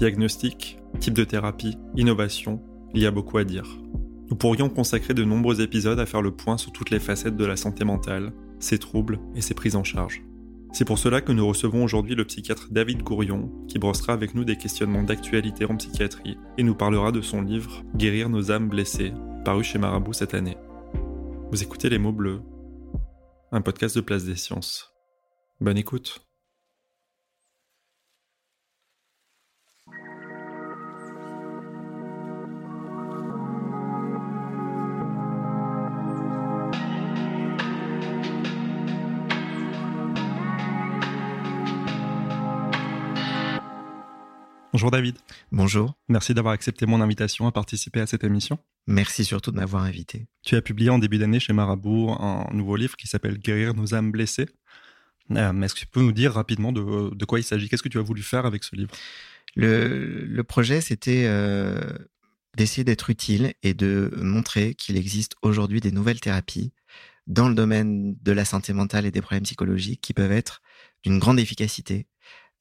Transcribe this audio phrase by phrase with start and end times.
[0.00, 2.62] Diagnostic, type de thérapie, innovation,
[2.94, 3.66] il y a beaucoup à dire.
[4.30, 7.44] Nous pourrions consacrer de nombreux épisodes à faire le point sur toutes les facettes de
[7.44, 10.22] la santé mentale, ses troubles et ses prises en charge.
[10.72, 14.44] C'est pour cela que nous recevons aujourd'hui le psychiatre David Gourion, qui brossera avec nous
[14.44, 19.12] des questionnements d'actualité en psychiatrie et nous parlera de son livre Guérir nos âmes blessées,
[19.44, 20.56] paru chez Marabout cette année.
[21.50, 22.40] Vous écoutez Les mots bleus,
[23.52, 24.94] un podcast de Place des Sciences.
[25.60, 26.29] Bonne écoute.
[44.72, 45.16] Bonjour David.
[45.50, 45.98] Bonjour.
[46.08, 48.56] Merci d'avoir accepté mon invitation à participer à cette émission.
[48.86, 50.28] Merci surtout de m'avoir invité.
[50.42, 53.94] Tu as publié en début d'année chez Marabout un nouveau livre qui s'appelle Guérir nos
[53.94, 54.46] âmes blessées.
[55.32, 57.68] Euh, est-ce que tu peux nous dire rapidement de, quoi il s'agit?
[57.68, 58.92] Qu'est-ce que tu as voulu faire avec ce livre?
[59.56, 61.80] Le, projet, c'était euh,
[62.56, 66.72] d'essayer d'être utile et de montrer qu'il existe aujourd'hui des nouvelles thérapies
[67.26, 70.62] dans le domaine de la santé mentale et des problèmes psychologiques qui peuvent être
[71.02, 72.06] d'une grande efficacité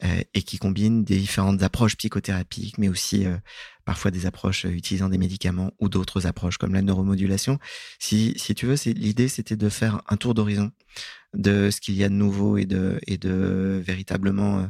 [0.02, 3.36] et qui combine des différentes approches psychothérapiques, mais aussi euh,
[3.83, 7.59] parfois des approches euh, utilisant des médicaments ou d'autres approches comme la neuromodulation.
[8.00, 10.71] Si, si tu veux, l'idée, c'était de faire un tour d'horizon
[11.33, 14.67] de ce qu'il y a de nouveau et de, véritablement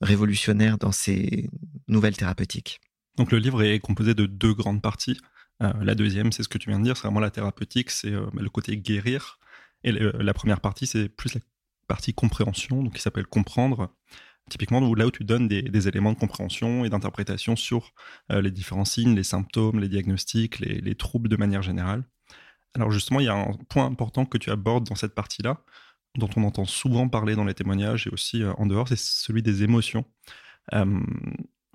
[0.00, 1.50] révolutionnaire dans ces
[1.86, 2.80] nouvelles thérapeutiques.
[3.16, 5.20] Donc le livre est composé de deux grandes parties.
[5.60, 8.48] la deuxième, c'est ce que tu viens de dire, c'est vraiment la thérapeutique, c'est le
[8.48, 9.38] côté guérir.
[9.84, 11.40] Et la première partie, c'est plus la
[11.86, 13.92] partie compréhension, donc qui s'appelle comprendre.
[14.48, 17.92] Typiquement, là où tu donnes des, éléments de compréhension et d'interprétation sur
[18.32, 22.04] euh, les différents signes, les symptômes, les diagnostics, les, troubles de manière générale.
[22.74, 25.62] Alors justement, il y a un point important que tu abordes dans cette partie-là,
[26.16, 29.42] dont on entend souvent parler dans les témoignages et aussi euh, en dehors, c'est celui
[29.42, 30.04] des émotions.
[30.74, 31.00] Euh,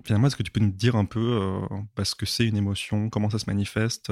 [0.04, 1.60] finalement, est-ce que tu peux nous dire un peu
[2.02, 4.10] ce que c'est une émotion, comment ça se manifeste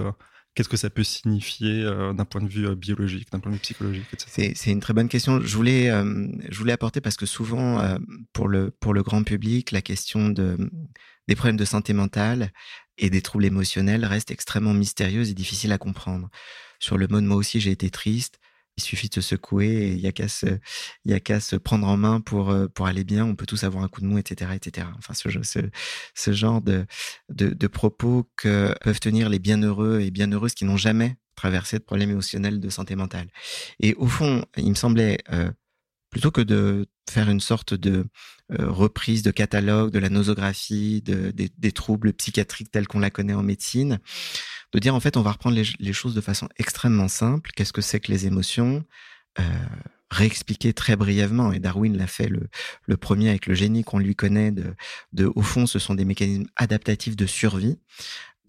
[0.54, 3.56] Qu'est-ce que ça peut signifier euh, d'un point de vue euh, biologique, d'un point de
[3.56, 4.52] vue psychologique, etc.
[4.54, 5.40] C'est une très bonne question.
[5.40, 7.96] Je voulais, euh, je voulais apporter parce que souvent,
[8.34, 10.58] pour, le, pour le grand public, la question de,
[11.26, 12.52] des problèmes de santé mentale
[12.98, 16.28] et des troubles émotionnels reste extrêmement mystérieuse et difficile à comprendre.
[16.80, 18.38] Sur le mode moi aussi j'ai été triste,
[18.76, 20.28] il suffit de se secouer et il y a qu'à
[21.40, 23.24] se, prendre en main pour euh, pour aller bien.
[23.24, 24.86] On peut tous avoir un coup de mou, etc., etc.
[24.98, 25.28] Enfin, ce,
[26.32, 31.84] genre de, propos que peuvent tenir les bienheureux et bienheureuses qui n'ont jamais traversé de
[31.84, 33.28] problèmes émotionnels de santé mentale.
[33.80, 35.50] Et au fond, il me semblait euh,
[36.10, 38.06] plutôt que de faire une sorte de
[38.52, 43.10] euh, reprise de catalogue de la nosographie, de, des, des troubles psychiatriques tels qu'on la
[43.10, 43.98] connaît en médecine,
[44.72, 47.50] de dire en fait on va reprendre les, choses de façon extrêmement simple.
[47.54, 48.84] Qu'est-ce que c'est que les émotions?
[49.38, 49.42] Euh,
[50.10, 52.50] Réexpliquer très brièvement, et Darwin l'a fait le,
[52.84, 54.74] le, premier avec le génie qu'on lui connaît, de,
[55.14, 57.78] de au fond ce sont des mécanismes adaptatifs de survie.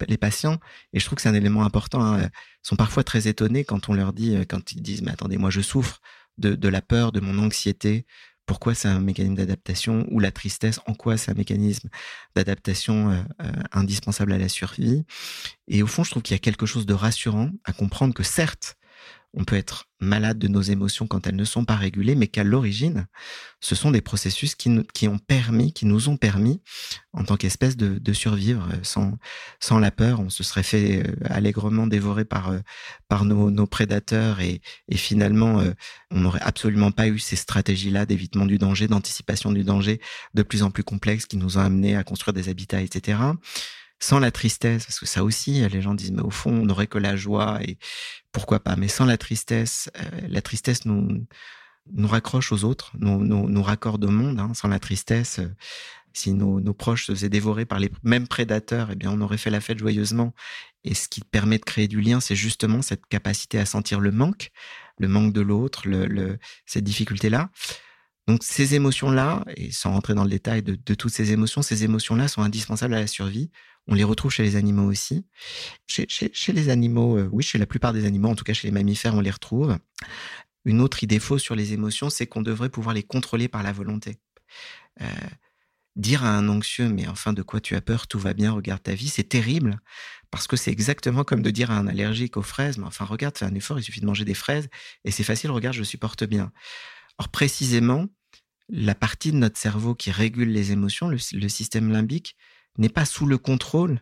[0.06, 0.58] Les patients,
[0.92, 2.28] et je trouve que c'est un élément important, hein,
[2.62, 5.48] sont parfois très étonnés quand on leur dit, euh, quand ils disent mais attendez moi
[5.48, 6.02] je souffre
[6.36, 8.04] de, de la peur, de mon anxiété,
[8.46, 11.88] pourquoi c'est un mécanisme d'adaptation ou la tristesse, en quoi c'est un mécanisme
[12.34, 15.04] d'adaptation euh, euh, indispensable à la survie.
[15.68, 18.22] Et au fond, je trouve qu'il y a quelque chose de rassurant à comprendre que
[18.22, 18.76] certes,
[19.36, 22.44] on peut être malade de nos émotions quand elles ne sont pas régulées, mais qu'à
[22.44, 23.06] l'origine,
[23.60, 26.62] ce sont des processus qui, qui ont permis, qui nous ont permis,
[27.12, 28.68] en tant qu'espèce, de, de, survivre.
[28.82, 29.18] Sans,
[29.60, 32.60] sans la peur, on se serait fait euh, allègrement dévorer par, euh,
[33.08, 35.72] par nos, nos prédateurs et, et finalement, euh,
[36.10, 40.00] on n'aurait absolument pas eu ces stratégies-là d'évitement du danger, d'anticipation du danger
[40.34, 43.18] de plus en plus complexes qui nous ont amenés à construire des habitats, etc
[44.00, 46.86] sans la tristesse, parce que ça aussi, les gens disent, mais au fond, on n'aurait
[46.86, 47.78] que la joie et
[48.32, 48.76] pourquoi pas.
[48.76, 51.26] Mais sans la tristesse, euh, la tristesse nous
[51.92, 54.40] nous raccroche aux autres, nous, nous, nous raccorde au monde.
[54.40, 54.52] Hein.
[54.54, 55.54] Sans la tristesse, euh,
[56.14, 59.50] si nos, proches se faisaient dévorer par les mêmes prédateurs, eh bien, on aurait fait
[59.50, 60.34] la fête joyeusement.
[60.84, 64.12] Et ce qui permet de créer du lien, c'est justement cette capacité à sentir le
[64.12, 64.50] manque,
[64.98, 67.50] le manque de l'autre, le, cette difficulté-là.
[68.26, 72.28] Donc ces émotions-là, et sans rentrer dans le détail de, toutes ces émotions, ces émotions-là
[72.28, 73.50] sont indispensables à la survie.
[73.86, 75.26] On les retrouve chez les animaux aussi.
[75.86, 76.06] Chez,
[76.52, 79.14] les animaux, euh, oui, chez la plupart des animaux, en tout cas chez les mammifères,
[79.14, 79.78] on les retrouve.
[80.64, 83.72] Une autre idée fausse sur les émotions, c'est qu'on devrait pouvoir les contrôler par la
[83.72, 84.16] volonté.
[85.02, 85.06] Euh,
[85.96, 88.82] dire à un anxieux, mais enfin de quoi tu as peur, tout va bien, regarde
[88.82, 89.78] ta vie, c'est terrible,
[90.30, 93.38] parce que c'est exactement comme de dire à un allergique aux fraises, mais enfin regarde,
[93.38, 94.68] fais un effort, il suffit de manger des fraises,
[95.04, 96.52] et c'est facile, regarde, je supporte bien.
[97.18, 98.06] Or, précisément,
[98.68, 102.36] la partie de notre cerveau qui régule les émotions, le, système limbique,
[102.78, 104.00] n'est pas sous le contrôle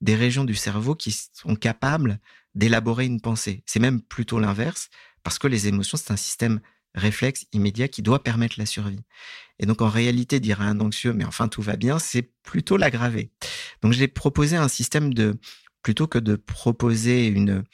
[0.00, 2.18] des régions du cerveau qui sont capables
[2.54, 3.62] d'élaborer une pensée.
[3.66, 4.90] C'est même plutôt l'inverse,
[5.22, 6.60] parce que les émotions, c'est un système
[6.94, 9.02] réflexe immédiat qui doit permettre la survie.
[9.58, 12.76] Et donc, en réalité, dire à un anxieux, mais enfin, tout va bien, c'est plutôt
[12.76, 13.30] l'aggraver.
[13.82, 15.36] Donc, j'ai proposé un système de,
[15.82, 17.64] plutôt que de proposer une,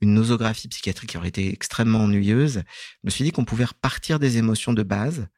[0.00, 4.18] une nosographie psychiatrique qui aurait été extrêmement ennuyeuse, je me suis dit qu'on pouvait repartir
[4.18, 5.28] des émotions de base,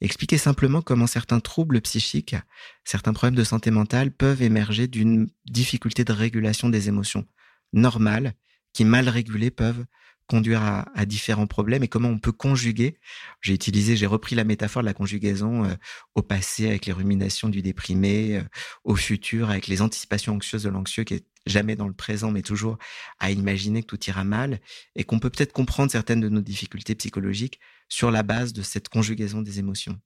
[0.00, 2.36] expliquer simplement comment certains troubles psychiques,
[2.84, 7.26] certains problèmes de santé mentale peuvent émerger d'une difficulté de régulation des émotions
[7.72, 8.34] normales
[8.72, 9.84] qui, mal régulées, peuvent
[10.30, 12.96] conduire à, différents problèmes et comment on peut conjuguer.
[13.40, 15.74] J'ai utilisé, j'ai repris la métaphore de la conjugaison euh,
[16.14, 18.42] au passé avec les ruminations du déprimé, euh,
[18.84, 22.42] au futur avec les anticipations anxieuses de l'anxieux qui est jamais dans le présent, mais
[22.42, 22.78] toujours
[23.18, 24.60] à imaginer que tout ira mal
[24.94, 27.58] et qu'on peut peut-être comprendre certaines de nos difficultés psychologiques
[27.90, 30.00] sur la base de cette conjugaison des émotions.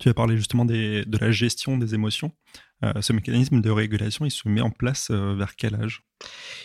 [0.00, 2.32] Tu as parlé justement de la gestion des émotions.
[2.82, 6.02] Euh, ce mécanisme de régulation, il se met en place vers quel âge?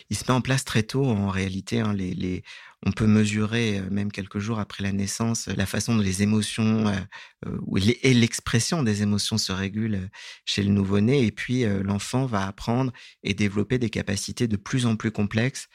[0.10, 1.81] Il se met en place très tôt en réalité.
[1.81, 2.44] Hein, les,
[2.86, 6.88] on peut mesurer, euh, même quelques jours après la naissance, la façon dont les émotions
[6.88, 6.96] euh,
[7.46, 10.10] euh, et l'expression des émotions se régulent
[10.46, 11.26] chez le nouveau-né.
[11.26, 12.92] Et puis, l'enfant va apprendre
[13.24, 15.68] et développer des capacités de plus en plus complexes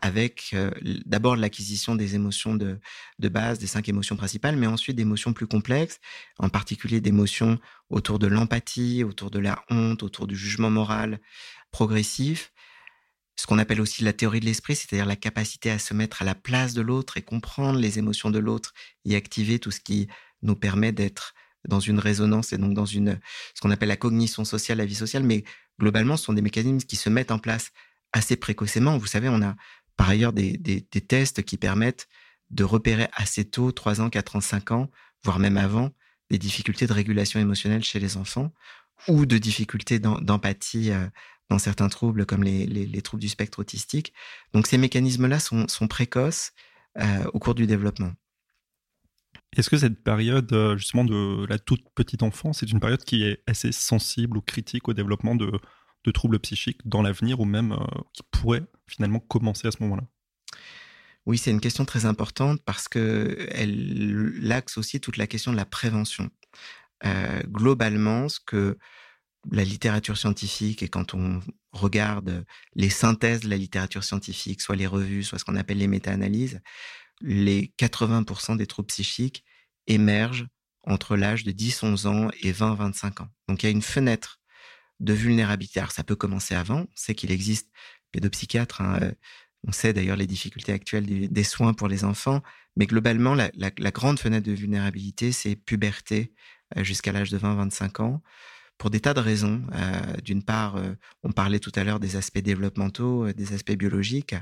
[0.00, 0.56] avec
[1.04, 2.80] d'abord l'acquisition des émotions de,
[3.18, 6.00] de base, des cinq émotions principales, mais ensuite d'émotions plus complexes,
[6.38, 7.58] en particulier d'émotions
[7.90, 11.20] autour de l'empathie, autour de la honte, autour du jugement moral
[11.70, 12.52] progressif
[13.38, 16.24] ce qu'on appelle aussi la théorie de l'esprit, c'est-à-dire la capacité à se mettre à
[16.24, 18.74] la place de l'autre et comprendre les émotions de l'autre
[19.04, 20.08] et activer tout ce qui
[20.42, 21.34] nous permet d'être
[21.68, 23.20] dans une résonance et donc dans une
[23.54, 25.22] ce qu'on appelle la cognition sociale, la vie sociale.
[25.22, 25.44] Mais
[25.78, 27.70] globalement, ce sont des mécanismes qui se mettent en place
[28.12, 28.98] assez précocement.
[28.98, 29.54] Vous savez, on a
[29.96, 32.08] par ailleurs des, des, des tests qui permettent
[32.50, 34.90] de repérer assez tôt, 3 ans, 4 ans, 5 ans,
[35.22, 35.92] voire même avant,
[36.28, 38.52] des difficultés de régulation émotionnelle chez les enfants
[39.06, 41.06] ou de difficultés d'empathie euh,
[41.48, 44.12] dans certains troubles comme les, troubles du spectre autistique.
[44.52, 46.52] Donc ces mécanismes-là sont, précoces
[46.98, 48.12] euh, au cours du développement.
[49.56, 53.24] Est-ce que cette période euh, justement de la toute petite enfance est une période qui
[53.24, 55.50] est assez sensible ou critique au développement de,
[56.14, 60.04] troubles psychiques dans l'avenir ou même euh, qui pourrait finalement commencer à ce moment-là?
[61.26, 65.58] Oui, c'est une question très importante parce que elle axe aussi toute la question de
[65.58, 66.30] la prévention.
[67.46, 68.78] globalement, ce que
[69.50, 71.40] la littérature scientifique et quand on
[71.72, 75.88] regarde les synthèses de la littérature scientifique, soit les revues, soit ce qu'on appelle les
[75.88, 76.60] méta-analyses,
[77.20, 79.44] les 80% des troubles psychiques
[79.86, 80.46] émergent
[80.84, 83.28] entre l'âge de 10-11 ans et 20-25 ans.
[83.48, 84.40] Donc il y a une fenêtre
[85.00, 85.80] de vulnérabilité.
[85.80, 87.70] Alors ça peut commencer avant, on sait qu'il existe
[88.12, 89.12] pédopsychiatres, hein, euh,
[89.66, 92.42] on sait d'ailleurs les difficultés actuelles des, soins pour les enfants,
[92.76, 96.32] mais globalement, la, la grande fenêtre de vulnérabilité, c'est puberté
[96.76, 98.22] euh, jusqu'à l'âge de 20-25 ans
[98.78, 99.62] pour des tas de raisons.
[99.74, 103.76] Euh, d'une part, euh, on parlait tout à l'heure des aspects développementaux, euh, des aspects
[103.76, 104.34] biologiques.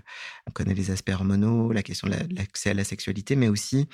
[0.47, 3.89] On connaît les aspects hormonaux, la question de l'accès à la sexualité, mais aussi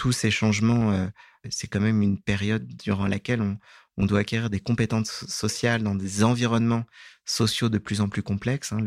[0.00, 1.10] tous ces changements.
[1.50, 3.58] c'est quand même une période durant laquelle on,
[4.06, 6.86] doit acquérir des compétences sociales dans des environnements
[7.26, 8.72] sociaux de plus en plus complexes.
[8.72, 8.80] Hein.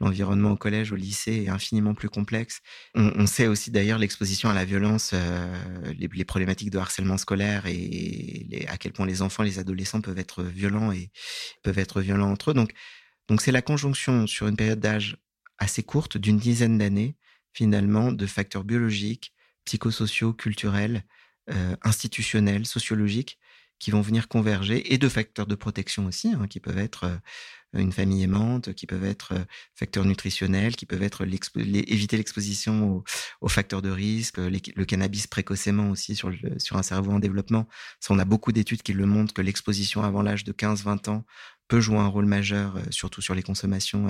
[0.00, 2.62] L'environnement au collège, au lycée est infiniment plus complexe.
[2.96, 8.66] On, sait aussi d'ailleurs l'exposition à la violence, euh, les, problématiques de harcèlement scolaire et
[8.68, 11.12] à quel point les enfants, les adolescents peuvent être violents et
[11.62, 12.54] peuvent être violents entre eux.
[12.54, 15.16] Donc c'est la conjonction sur une période d'âge
[15.58, 17.14] assez courte, d'une dizaine d'années,
[17.52, 19.32] finalement, de facteurs biologiques,
[19.70, 21.04] psychosociaux, culturels,
[21.48, 23.38] euh, institutionnels, sociologiques,
[23.78, 27.16] qui vont venir converger et de facteurs de protection aussi, hein, qui peuvent être euh,
[27.74, 29.44] une famille aimante, qui peuvent être euh,
[29.76, 33.04] facteurs nutritionnels, qui peuvent être éviter l'exposition
[33.40, 36.32] aux, facteurs de risque, le cannabis précocement aussi sur,
[36.72, 37.68] un cerveau en développement.
[38.08, 41.24] On a beaucoup d'études qui le montrent que l'exposition avant l'âge de 15-20 ans
[41.70, 44.08] peut jouer un rôle majeur, euh, surtout sur les consommations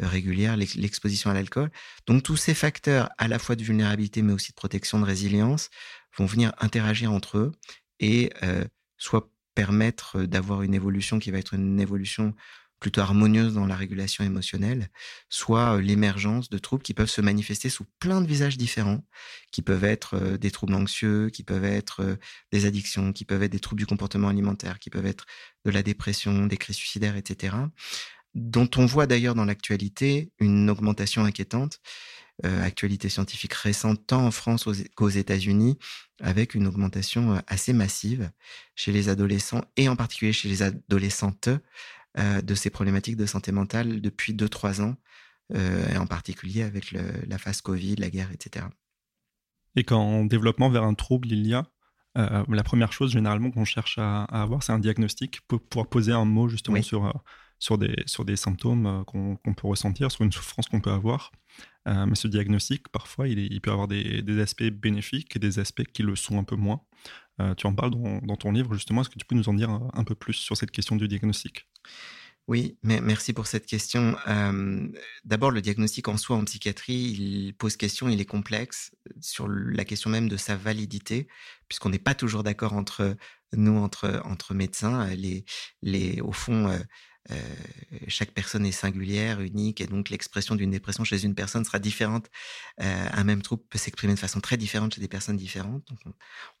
[0.00, 1.70] régulières, l'exposition à l'alcool.
[2.06, 5.68] Donc tous ces facteurs, à la fois de vulnérabilité, mais aussi de protection, de résilience,
[6.16, 7.52] vont venir interagir entre eux
[8.00, 8.30] et
[8.96, 12.34] soit permettre d'avoir une évolution qui va être une évolution
[12.82, 14.90] plutôt harmonieuse dans la régulation émotionnelle,
[15.28, 19.04] soit l'émergence de troubles qui peuvent se manifester sous plein de visages différents,
[19.52, 22.18] qui peuvent être des troubles anxieux, qui peuvent être
[22.50, 25.26] des addictions, qui peuvent être des troubles du comportement alimentaire, qui peuvent être
[25.64, 27.54] de la dépression, des crises suicidaires, etc.,
[28.34, 31.80] dont on voit d'ailleurs dans l'actualité une augmentation inquiétante
[32.44, 35.78] euh, actualité scientifique récente, tant en France qu'aux États-Unis,
[36.20, 38.32] avec une augmentation euh, assez massive
[38.74, 41.58] chez les adolescents et en particulier chez les adolescentes euh,
[42.16, 44.96] de ces problématiques de santé mentale depuis 2-3 ans,
[45.54, 48.66] et en particulier avec la phase Covid, la guerre, etc.
[49.76, 51.66] Et quand en développement vers un trouble il y a,
[52.14, 56.26] la première chose généralement qu'on cherche à, avoir, c'est un diagnostic pour pouvoir poser un
[56.26, 57.22] mot justement sur,
[57.58, 61.32] sur, des, sur des symptômes qu'on peut ressentir, sur une souffrance qu'on peut avoir.
[61.88, 66.02] Euh, mais ce diagnostic, parfois, il, peut avoir des, aspects bénéfiques et des aspects qui
[66.02, 66.82] le sont un peu moins.
[67.40, 69.00] Euh, tu en parles dans, ton livre, justement.
[69.00, 71.68] Est-ce que tu peux nous en dire un, peu plus sur cette question du diagnostic?
[72.48, 74.16] Oui, mais merci pour cette question.
[75.24, 79.84] D'abord, le diagnostic en soi en psychiatrie, il pose question, il est complexe sur la
[79.84, 81.28] question même de sa validité,
[81.68, 83.16] puisqu'on n'est pas toujours d'accord entre
[83.52, 85.08] nous, entre, médecins.
[86.22, 86.76] Au fond,
[88.08, 92.28] chaque personne est singulière, unique, et donc l'expression d'une dépression chez une personne sera différente.
[92.78, 95.88] Un même trouble peut s'exprimer de façon très différente chez des personnes différentes.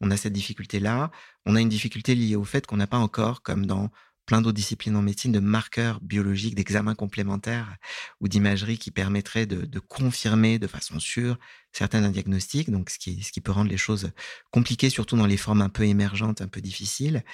[0.00, 1.10] On, a cette difficulté-là.
[1.44, 3.90] On a une difficulté liée au fait qu'on n'a pas encore, comme dans
[4.26, 7.76] plein d'autres disciplines en médecine, de marqueurs biologiques, d'examens complémentaires
[8.20, 11.38] ou d'imagerie qui permettraient de, confirmer de façon sûre
[11.72, 14.12] certains diagnostics, donc ce qui, ce qui peut rendre les choses
[14.50, 17.24] compliquées, surtout dans les formes un peu émergentes, un peu difficiles.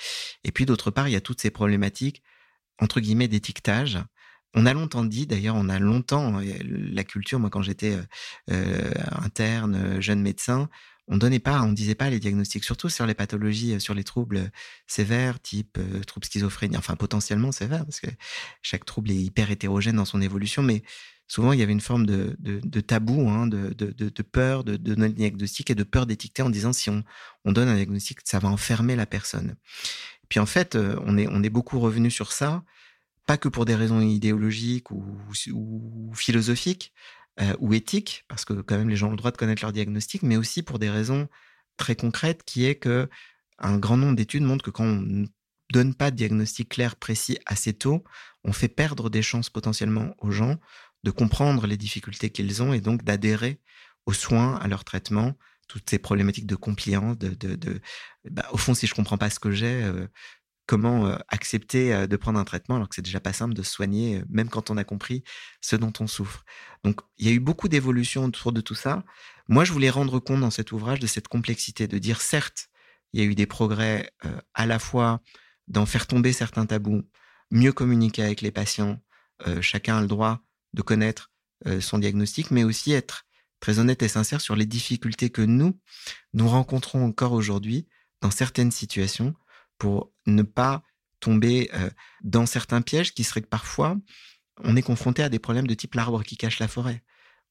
[0.45, 2.23] Et puis d'autre part, il y a toutes ces problématiques
[2.81, 3.99] entre guillemets d'étiquetage.
[4.55, 8.03] On a longtemps dit, d'ailleurs, on a longtemps, la culture, moi quand j'étais euh,
[8.51, 8.91] euh,
[9.23, 10.69] interne, jeune médecin,
[11.09, 14.05] on donnait pas, on disait pas les diagnostics, surtout sur les pathologies, euh, sur les
[14.05, 14.51] troubles
[14.87, 18.09] sévères, type troubles schizophrénie, enfin potentiellement sévères, parce que
[18.63, 20.83] chaque trouble est hyper hétérogène dans son évolution, mais
[21.27, 25.71] souvent il y avait une forme de, tabou, hein, de, peur de donner le diagnostic
[25.71, 27.05] et de peur d'étiqueter en disant si on,
[27.45, 29.57] on donne un diagnostic, ça va enfermer la personne.
[30.29, 32.63] Puis en fait, euh, on est beaucoup revenu sur ça,
[33.29, 35.05] pas que pour des raisons idéologiques ou,
[36.15, 36.95] philosophiques
[37.41, 39.73] euh, ou éthiques, parce que quand même les gens ont le droit de connaître leur
[39.73, 41.29] diagnostic, mais aussi pour des raisons
[41.77, 43.09] très concrètes, qui est que
[43.59, 45.27] un grand nombre d'études montrent que quand on ne
[45.73, 48.05] donne pas de diagnostic clair, précis assez tôt,
[48.45, 50.57] on fait perdre des chances potentiellement aux gens
[51.05, 53.61] de comprendre les difficultés qu'ils ont et donc d'adhérer
[54.07, 55.35] aux soins, à leur traitement,
[55.69, 57.81] toutes ces problématiques de compliance, de, de,
[58.31, 60.09] bah, au fond, si je comprends pas ce que j'ai, euh,
[60.69, 64.23] comment accepter de prendre un traitement alors que c'est déjà pas simple de se soigner,
[64.29, 65.25] même quand on a compris
[65.63, 66.45] ce dont on souffre.
[66.85, 69.03] Donc, il y a eu beaucoup d'évolutions autour de tout ça.
[69.49, 72.69] Moi, je voulais rendre compte dans cet ouvrage de cette complexité, de dire certes,
[73.15, 74.13] il y a eu des progrès
[74.53, 75.23] à la fois
[75.69, 77.03] dans faire tomber certains tabous,
[77.51, 79.01] mieux communiquer avec les patients,
[79.63, 80.43] chacun a le droit
[80.75, 81.33] de connaître
[81.81, 83.25] son diagnostic, mais aussi être
[83.61, 85.81] très honnête et sincère sur les difficultés que nous,
[86.35, 87.89] nous rencontrons encore aujourd'hui
[88.21, 89.35] dans certaines situations
[89.79, 90.83] pour ne pas
[91.21, 91.91] tomber euh,
[92.23, 93.97] dans certains pièges qui seraient que parfois
[94.65, 97.03] on est confronté à des problèmes de type l'arbre qui cache la forêt.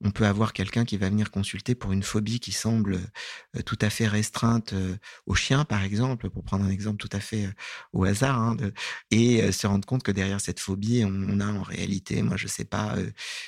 [0.04, 3.00] On peut avoir quelqu'un qui va venir consulter pour une phobie qui semble
[3.56, 7.10] euh, tout à fait restreinte euh, aux chiens, par exemple, pour prendre un exemple tout
[7.12, 7.52] à fait euh,
[7.94, 8.58] au hasard, hein,
[9.10, 12.66] et se rendre compte que derrière cette phobie, on, a en réalité, moi je sais
[12.66, 12.96] pas,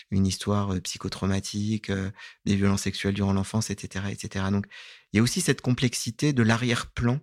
[0.09, 1.91] une histoire psychotraumatique,
[2.45, 4.45] des violences sexuelles durant l'enfance, etc., etc.
[4.51, 4.65] Donc
[5.13, 7.19] il y a aussi cette complexité de l'arrière-plan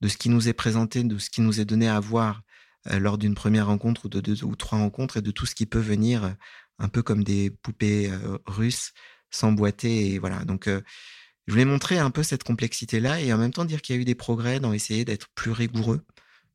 [0.00, 2.42] de ce qui nous est présenté, de ce qui nous est donné à voir
[2.90, 5.64] lors d'une première rencontre ou de deux ou trois rencontres et de tout ce qui
[5.64, 6.36] peut venir
[6.78, 8.10] un peu comme des poupées
[8.46, 8.92] russes
[9.30, 10.12] s'emboîter.
[10.12, 10.44] Et voilà.
[10.44, 13.98] Donc, je voulais montrer un peu cette complexité-là et en même temps dire qu'il y
[13.98, 16.04] a eu des progrès dans essayer d'être plus rigoureux,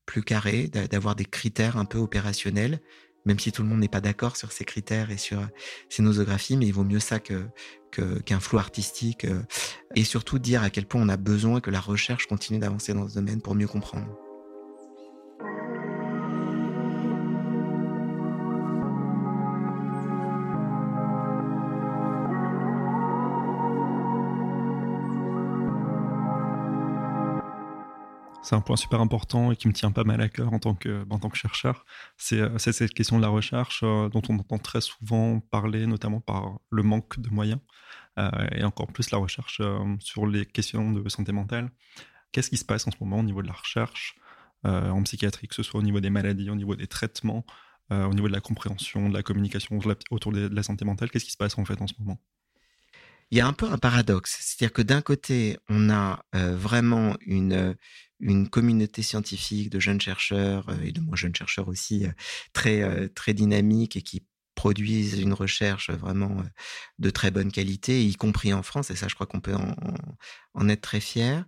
[0.05, 2.81] plus carré, d'avoir des critères un peu opérationnels,
[3.29, 5.39] même si tout le monde n'est pas d'accord sur ces critères et sur
[5.87, 7.45] ces nosographies, mais il vaut mieux ça que
[8.25, 9.25] qu'un flou artistique
[9.95, 13.07] et surtout dire à quel point on a besoin que la recherche continue d'avancer dans
[13.07, 14.28] ce domaine pour mieux comprendre.
[28.41, 30.73] C'est un point super important et qui me tient pas mal à cœur en tant
[30.73, 31.85] que, en tant que chercheur.
[32.17, 36.21] C'est euh, cette question de la recherche euh, dont on entend très souvent parler, notamment
[36.21, 37.59] par le manque de moyens,
[38.17, 39.61] euh, et encore plus la recherche
[39.99, 41.69] sur les questions de santé mentale.
[42.31, 44.15] Qu'est-ce qui se passe en ce moment au niveau de la recherche
[44.63, 47.45] en psychiatrie, que ce soit au niveau des maladies, au niveau des traitements,
[47.89, 49.79] au niveau de la compréhension, de la communication
[50.11, 51.09] autour de la santé mentale?
[51.09, 52.19] Qu'est-ce qui se passe en fait en ce moment?
[53.31, 54.37] Il y a un peu un paradoxe.
[54.41, 57.75] C'est-à-dire que d'un côté, on a vraiment une,
[58.19, 62.05] une communauté scientifique de jeunes chercheurs et de moins jeunes chercheurs aussi
[62.53, 66.43] très, très dynamiques et qui produisent une recherche vraiment
[66.97, 68.89] de très bonne qualité, y compris en France.
[68.89, 69.75] Et ça, je crois qu'on peut en,
[70.53, 71.45] en, être très fier.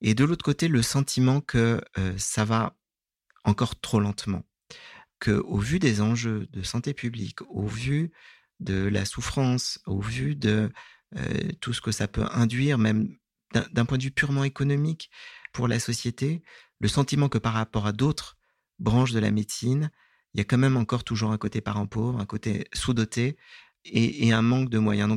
[0.00, 1.80] Et de l'autre côté, le sentiment que
[2.16, 2.76] ça va
[3.44, 4.44] encore trop lentement.
[5.18, 8.12] Que, au vu des enjeux de santé publique, au vu
[8.62, 10.70] de la souffrance, au vu de
[11.60, 13.16] tout ce que ça peut induire, même
[13.52, 15.10] d'un point de vue purement économique
[15.52, 16.42] pour la société,
[16.80, 18.38] le sentiment que par rapport à d'autres
[18.78, 19.90] branches de la médecine,
[20.34, 23.36] il y a quand même encore toujours un côté parent pauvre, un côté sous-doté
[23.84, 25.16] et, un manque de moyens.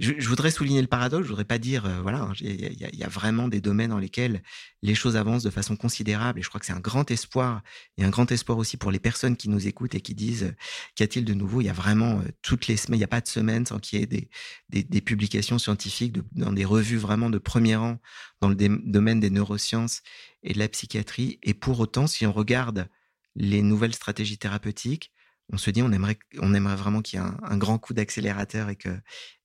[0.00, 1.24] Je, voudrais souligner le paradoxe.
[1.24, 4.42] Je voudrais pas dire, euh, voilà, hein, il y, a vraiment des domaines dans lesquels
[4.82, 6.38] les choses avancent de façon considérable.
[6.38, 7.62] Et je crois que c'est un grand espoir
[7.98, 10.56] et un grand espoir aussi pour les personnes qui nous écoutent et qui disent, euh,
[10.94, 11.60] qu'y a-t-il de nouveau?
[11.60, 14.28] Il y a vraiment euh, n'y a pas de semaine sans qu'il y ait
[14.70, 17.98] des, publications scientifiques dans des revues vraiment de premier rang
[18.40, 20.02] dans le domaine des neurosciences
[20.42, 21.38] et de la psychiatrie.
[21.42, 22.88] Et pour autant, si on regarde
[23.36, 25.12] les nouvelles stratégies thérapeutiques,
[25.52, 28.68] on se dit on aimerait, on aimerait vraiment qu'il y ait un, grand coup d'accélérateur
[28.68, 28.88] et que,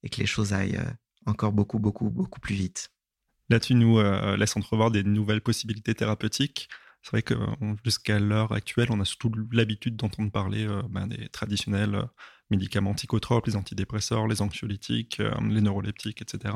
[0.04, 0.92] et que les choses aillent euh,
[1.26, 2.92] encore beaucoup, beaucoup, beaucoup plus vite.
[3.50, 6.70] Là, tu nous euh, laisses entrevoir des nouvelles possibilités thérapeutiques.
[7.02, 7.36] C'est vrai que
[7.84, 12.08] jusqu'à l'heure actuelle, on a surtout l'habitude d'entendre parler euh, ben, des traditionnels
[12.50, 15.20] médicaments psychotropes, les antidépresseurs, les anxiolytiques,
[15.50, 16.54] les neuroleptiques, etc.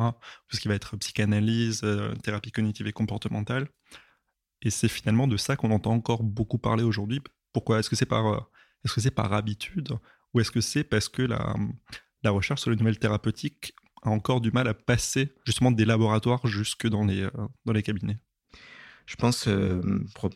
[0.47, 1.83] Tout ce qui va être psychanalyse,
[2.21, 3.69] thérapie cognitive et comportementale.
[4.61, 7.21] Et c'est finalement de ça qu'on entend encore beaucoup parler aujourd'hui.
[7.53, 7.79] Pourquoi?
[7.79, 8.51] Est-ce que c'est par
[8.83, 9.89] est-ce que c'est par habitude
[10.33, 14.51] ou est-ce que c'est parce que la, recherche sur les nouvelles thérapeutiques a encore du
[14.51, 17.31] mal à passer justement des laboratoires jusque dans les, euh,
[17.65, 18.19] dans les cabinets?
[19.09, 19.49] Je pense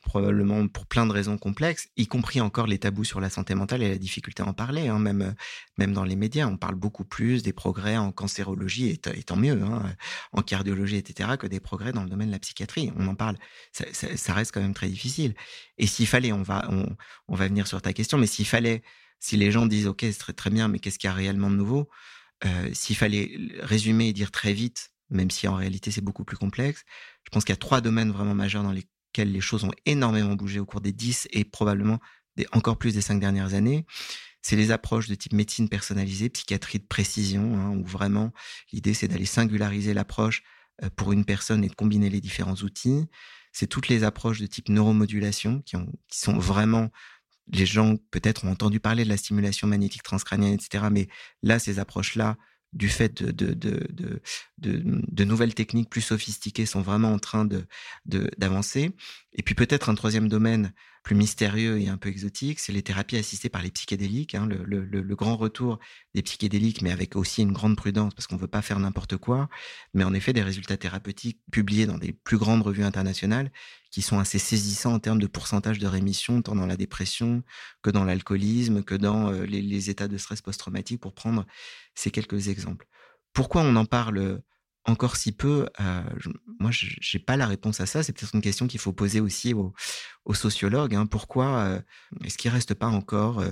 [0.01, 3.83] probablement pour plein de raisons complexes, y compris encore les tabous sur la santé mentale
[3.83, 4.87] et la difficulté à en parler.
[4.87, 5.35] Hein, même,
[5.77, 9.61] même dans les médias, on parle beaucoup plus des progrès en cancérologie, et, tant mieux,
[9.61, 9.95] hein,
[10.31, 12.91] en cardiologie, etc., que des progrès dans le domaine de la psychiatrie.
[12.95, 13.37] On en parle,
[13.71, 15.35] ça, reste quand même très difficile.
[15.77, 18.81] Et s'il fallait, on va, on, va venir sur ta question, mais s'il fallait,
[19.19, 21.51] si les gens disent, OK, c'est très, très bien, mais qu'est-ce qu'il y a réellement
[21.51, 21.91] de nouveau
[22.73, 26.83] S'il fallait résumer et dire très vite même si en réalité c'est beaucoup plus complexe.
[27.23, 30.35] Je pense qu'il y a trois domaines vraiment majeurs dans lesquels les choses ont énormément
[30.35, 31.99] bougé au cours des dix et probablement
[32.51, 33.85] encore plus des cinq dernières années.
[34.41, 38.33] C'est les approches de type médecine personnalisée, psychiatrie de précision, hein, où vraiment
[38.73, 40.43] l'idée c'est d'aller singulariser l'approche
[40.83, 43.05] euh, pour une personne et de combiner les différents outils.
[43.53, 45.77] C'est toutes les approches de type neuromodulation qui,
[46.09, 46.89] qui sont vraiment
[47.51, 50.85] les gens peut-être ont entendu parler de la stimulation magnétique transcrânienne, etc.
[50.91, 51.07] Mais
[51.41, 52.37] là, ces approches-là
[52.73, 54.21] du fait de, de, de,
[54.57, 57.47] de, nouvelles techniques plus sophistiquées sont vraiment en train
[58.05, 58.91] d'avancer.
[59.33, 63.17] Et puis peut-être un troisième domaine plus mystérieux et un peu exotique, c'est les thérapies
[63.17, 65.79] assistées par les psychédéliques, hein, le, grand retour
[66.15, 69.17] des psychédéliques, mais avec aussi une grande prudence parce qu'on ne veut pas faire n'importe
[69.17, 69.49] quoi.
[69.93, 73.51] Mais en effet, des résultats thérapeutiques publiés dans des plus grandes revues internationales
[73.91, 77.43] qui sont assez saisissants en termes de pourcentage de rémission, tant dans la dépression
[77.81, 81.45] que dans l'alcoolisme, que dans euh, les, les, états de stress post-traumatique, pour prendre
[81.95, 82.87] ces quelques exemples.
[83.33, 84.41] Pourquoi on en parle
[84.85, 86.03] encore si peu euh,
[86.59, 88.03] Moi, je n'ai pas la réponse à ça.
[88.03, 89.73] C'est peut-être une question qu'il faut poser aussi aux,
[90.33, 90.95] sociologues.
[90.95, 91.05] Hein.
[91.05, 91.81] Pourquoi euh,
[92.23, 93.51] est-ce qu'il ne reste pas encore euh,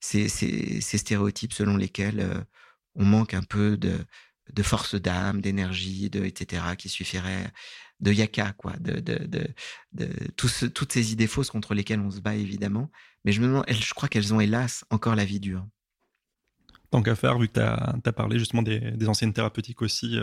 [0.00, 0.28] ces,
[0.80, 2.40] stéréotypes selon lesquels euh,
[2.94, 3.98] on manque un peu de,
[4.52, 7.52] de force d'âme, d'énergie, etc., qui suffirait
[8.00, 8.98] de yaka, quoi, de,
[10.36, 12.90] toutes ces idées fausses contre lesquelles on se bat, évidemment.
[13.24, 15.66] Mais je me demande, je crois qu'elles ont hélas encore la vie dure.
[16.90, 20.18] Tant qu'à faire, vu que tu as, parlé justement des, anciennes thérapeutiques aussi,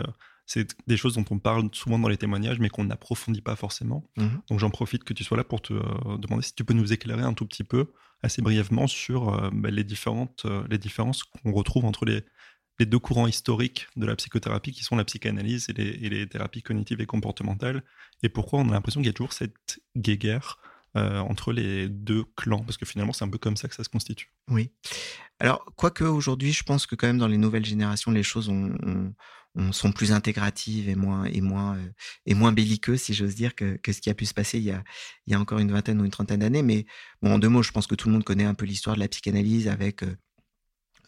[0.48, 4.02] c'est des choses dont on parle souvent dans les témoignages, mais qu'on n'approfondit pas forcément.
[4.16, 4.40] Mhm.
[4.48, 6.90] Donc j'en profite que tu sois là pour te euh, demander si tu peux nous
[6.90, 11.22] éclairer un tout petit peu, assez brièvement, sur euh, bah, les, différentes, euh, les différences
[11.22, 12.24] qu'on retrouve entre les,
[12.78, 16.26] les, deux courants historiques de la psychothérapie, qui sont la psychanalyse et les, et les
[16.26, 17.82] thérapies cognitives et comportementales,
[18.22, 20.58] et pourquoi on a l'impression qu'il y a toujours cette guéguerre
[20.94, 23.88] entre les deux clans, parce que finalement c'est un peu comme ça que ça se
[23.88, 24.32] constitue.
[24.48, 24.72] Oui.
[25.38, 29.12] Alors, quoique aujourd'hui, je pense que quand même dans les nouvelles générations, les choses ont,
[29.72, 31.88] sont plus intégratives et moins et moins euh,
[32.26, 35.34] et moins belliqueuses, si j'ose dire, que, ce qui a pu se passer il y
[35.34, 36.62] a, encore une vingtaine ou une trentaine d'années.
[36.62, 36.86] Mais
[37.22, 39.08] en deux mots, je pense que tout le monde connaît un peu l'histoire de la
[39.08, 40.16] psychanalyse avec euh,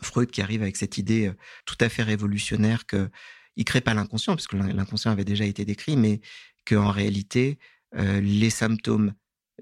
[0.03, 3.11] Freud qui arrive avec cette idée euh, tout à fait révolutionnaire que
[3.57, 6.21] il crée pas l'inconscient, parce que l'inconscient avait déjà été décrit, mais
[6.65, 7.59] que en réalité
[7.93, 9.13] les symptômes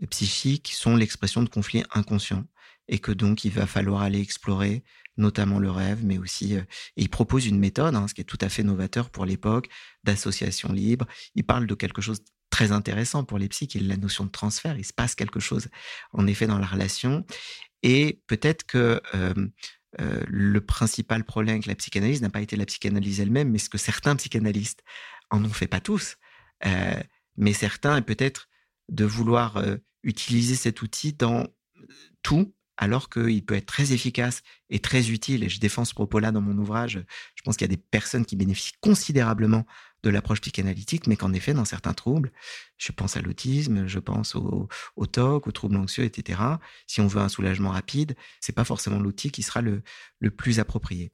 [0.06, 2.44] psychiques sont l'expression de conflits inconscients
[2.88, 4.84] et que donc il va falloir aller explorer
[5.16, 6.64] notamment le rêve, mais aussi et
[6.96, 9.68] il propose une méthode, hein, ce qui est tout à fait novateur pour l'époque,
[10.04, 11.06] d'association libre.
[11.34, 14.30] Il parle de quelque chose très intéressant pour les psys, qui est la notion de
[14.30, 14.78] transfert.
[14.78, 15.68] Il se passe quelque chose,
[16.12, 17.26] en effet, dans la relation.
[17.82, 19.34] Et peut-être que euh,
[20.26, 23.78] le principal problème avec la psychanalyse n'a pas été la psychanalyse elle-même, mais ce que
[23.78, 24.82] certains psychanalystes
[25.30, 26.16] en ont fait pas tous,
[26.66, 27.00] euh,
[27.37, 28.48] mais certains, et peut-être
[28.88, 31.46] de vouloir euh, utiliser cet outil dans
[32.22, 35.42] tout, alors qu'il peut être très efficace et très utile.
[35.42, 37.04] Et je défends ce propos-là dans mon ouvrage.
[37.34, 39.66] Je pense qu'il y a des personnes qui bénéficient considérablement
[40.04, 42.30] de l'approche psychanalytique, mais qu'en effet, dans certains troubles,
[42.76, 44.68] je pense à l'autisme, je pense au,
[45.06, 46.40] TOC, aux troubles anxieux, etc.
[46.87, 49.82] Si on veut un soulagement rapide, c'est pas forcément l'outil qui sera le,
[50.20, 51.11] le plus approprié.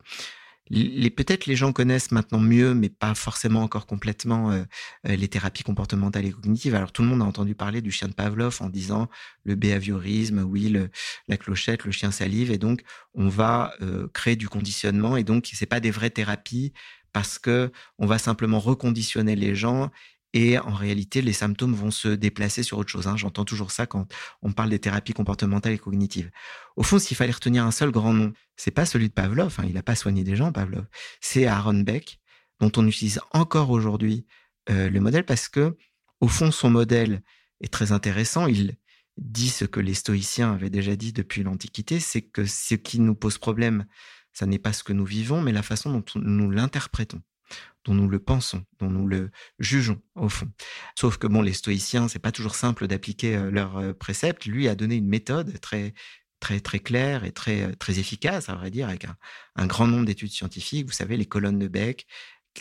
[0.70, 4.62] Les, peut-être les gens connaissent maintenant mieux, mais pas forcément encore complètement, euh,
[5.06, 6.74] euh, les thérapies comportementales et cognitives.
[6.74, 9.10] Alors tout le monde a entendu parler du chien de Pavlov en disant
[9.44, 10.90] le behaviorisme, oui, le,
[11.28, 15.50] la clochette, le chien salive, et donc on va euh, créer du conditionnement, et donc
[15.52, 16.72] c'est pas des vraies thérapies
[17.12, 19.90] parce que on va simplement reconditionner les gens
[20.34, 23.06] et en réalité, les symptômes vont se déplacer sur autre chose.
[23.06, 23.16] Hein.
[23.16, 26.28] J'entends toujours ça quand on parle des thérapies comportementales et cognitives.
[26.74, 29.54] Au fond, s'il fallait retenir un seul grand nom, c'est pas celui de Pavlov.
[29.58, 29.64] Hein.
[29.68, 30.86] Il n'a pas soigné des gens, Pavlov.
[31.20, 32.20] C'est Aaron Beck,
[32.58, 34.26] dont on utilise encore aujourd'hui
[34.70, 35.76] euh, le modèle parce que,
[36.20, 37.22] au fond, son modèle
[37.60, 38.48] est très intéressant.
[38.48, 38.76] Il
[39.16, 43.14] dit ce que les stoïciens avaient déjà dit depuis l'Antiquité, c'est que ce qui nous
[43.14, 43.86] pose problème,
[44.32, 47.22] ça n'est pas ce que nous vivons, mais la façon dont nous l'interprétons
[47.84, 50.50] dont nous le pensons, dont nous le jugeons au fond.
[50.98, 54.46] Sauf que bon, les stoïciens, c'est pas toujours simple d'appliquer euh, leurs euh, préceptes.
[54.46, 55.94] Lui a donné une méthode très
[56.40, 59.06] très très claire et très euh, très efficace, à vrai dire, avec
[59.56, 60.86] un, grand nombre d'études scientifiques.
[60.86, 62.06] Vous savez, les colonnes de Beck.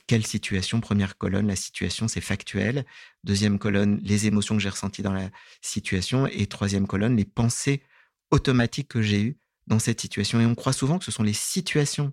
[0.07, 0.81] Quelle situation?
[0.81, 2.85] Première colonne, la situation, c'est factuel.
[3.23, 5.29] Deuxième colonne, les émotions que j'ai ressenties dans la
[5.61, 6.27] situation.
[6.27, 7.83] Et troisième colonne, les pensées
[8.31, 10.39] automatiques que j'ai eues dans cette situation.
[10.39, 12.11] Et on croit souvent que ce sont les situations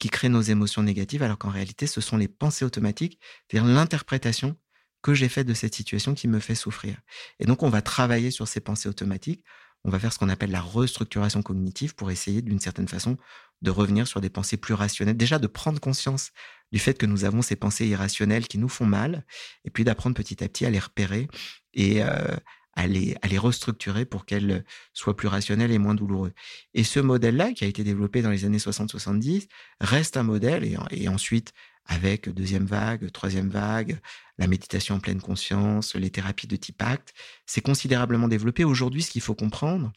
[0.00, 4.56] qui créent nos émotions négatives, alors qu'en réalité, ce sont les pensées automatiques, c'est-à-dire l'interprétation
[5.02, 6.96] que j'ai faite de cette situation qui me fait souffrir.
[7.38, 9.44] Et donc, on va travailler sur ces pensées automatiques.
[9.84, 13.16] On va faire ce qu'on appelle la restructuration cognitive pour essayer, d'une certaine façon,
[13.62, 15.16] de revenir sur des pensées plus rationnelles.
[15.16, 16.32] Déjà, de prendre conscience
[16.72, 19.24] du fait que nous avons ces pensées irrationnelles qui nous font mal,
[19.64, 21.28] et puis d'apprendre petit à petit à les repérer
[21.72, 22.36] et euh,
[22.74, 26.32] à les, restructurer pour qu'elles soient plus rationnelles et moins douloureuses.
[26.74, 29.48] Et ce modèle-là, qui a été développé dans les années 60-70,
[29.80, 31.52] reste un modèle et, et, ensuite,
[31.86, 33.98] avec deuxième vague, troisième vague,
[34.38, 37.12] la méditation en pleine conscience, les thérapies de type ACT,
[37.46, 38.64] c'est considérablement développé.
[38.64, 39.92] Aujourd'hui, ce qu'il faut comprendre,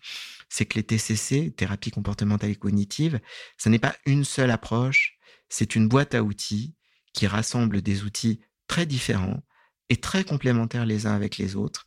[0.49, 3.19] c'est que les TCC, thérapie comportementale et cognitive,
[3.57, 5.17] ce n'est pas une seule approche,
[5.49, 6.73] c'est une boîte à outils
[7.13, 9.43] qui rassemble des outils très différents
[9.89, 11.85] et très complémentaires les uns avec les autres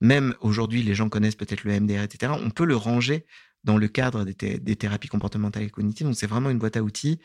[0.00, 2.32] même aujourd'hui, les gens connaissent peut-être le MDR, etc.
[2.40, 3.26] On peut le ranger
[3.64, 6.06] dans le cadre des, thérapies comportementales et cognitives.
[6.06, 7.18] Donc, c'est vraiment une boîte à outils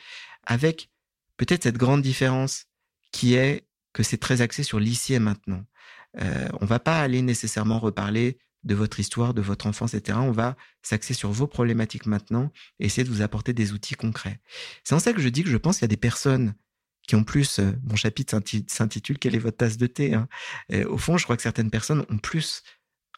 [0.46, 0.90] avec
[1.38, 2.66] peut-être cette grande différence
[3.12, 5.64] qui est que c'est très axé sur l'ici et maintenant.
[6.20, 10.18] Euh, on va pas aller nécessairement reparler de votre histoire, de votre enfance, etc.
[10.22, 14.40] On va s'axer sur vos problématiques maintenant et essayer de vous apporter des outils concrets.
[14.84, 16.56] C'est en ça que je dis que je pense qu'il y a des personnes
[17.08, 20.28] qui ont plus, euh, mon chapitre s'intitule Quelle est votre tasse de thé hein
[20.88, 22.64] Au fond, je crois que certaines personnes ont plus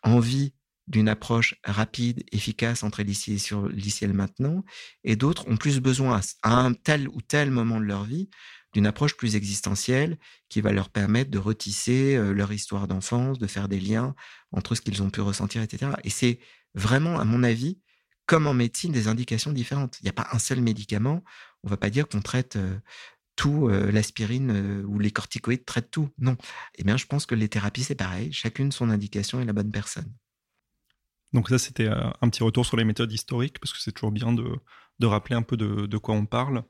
[0.03, 0.53] envie
[0.87, 4.63] d'une approche rapide, efficace entre l'ici et sur l'ici et le maintenant,
[5.03, 8.29] et d'autres ont plus besoin à un tel ou tel moment de leur vie
[8.75, 10.17] d'une approche plus existentielle
[10.49, 14.13] qui va leur permettre de retisser euh, leur histoire d'enfance, de faire des liens
[14.51, 15.93] entre ce qu'ils ont pu ressentir, etc.
[16.03, 16.39] Et c'est
[16.73, 17.79] vraiment, à mon avis,
[18.25, 19.97] comme en médecine, des indications différentes.
[20.01, 21.23] Il n'y a pas un seul médicament.
[21.63, 22.77] On ne va pas dire qu'on traite euh,
[23.35, 26.09] tout, euh, l'aspirine euh, ou les corticoïdes traitent tout.
[26.19, 26.37] Non.
[26.75, 28.31] Eh bien, je pense que les thérapies, c'est pareil.
[28.31, 30.11] Chacune son indication et la bonne personne.
[31.33, 34.11] Donc ça, c'était euh, un petit retour sur les méthodes historiques, parce que c'est toujours
[34.11, 36.63] bien de, rappeler un peu de, quoi on parle.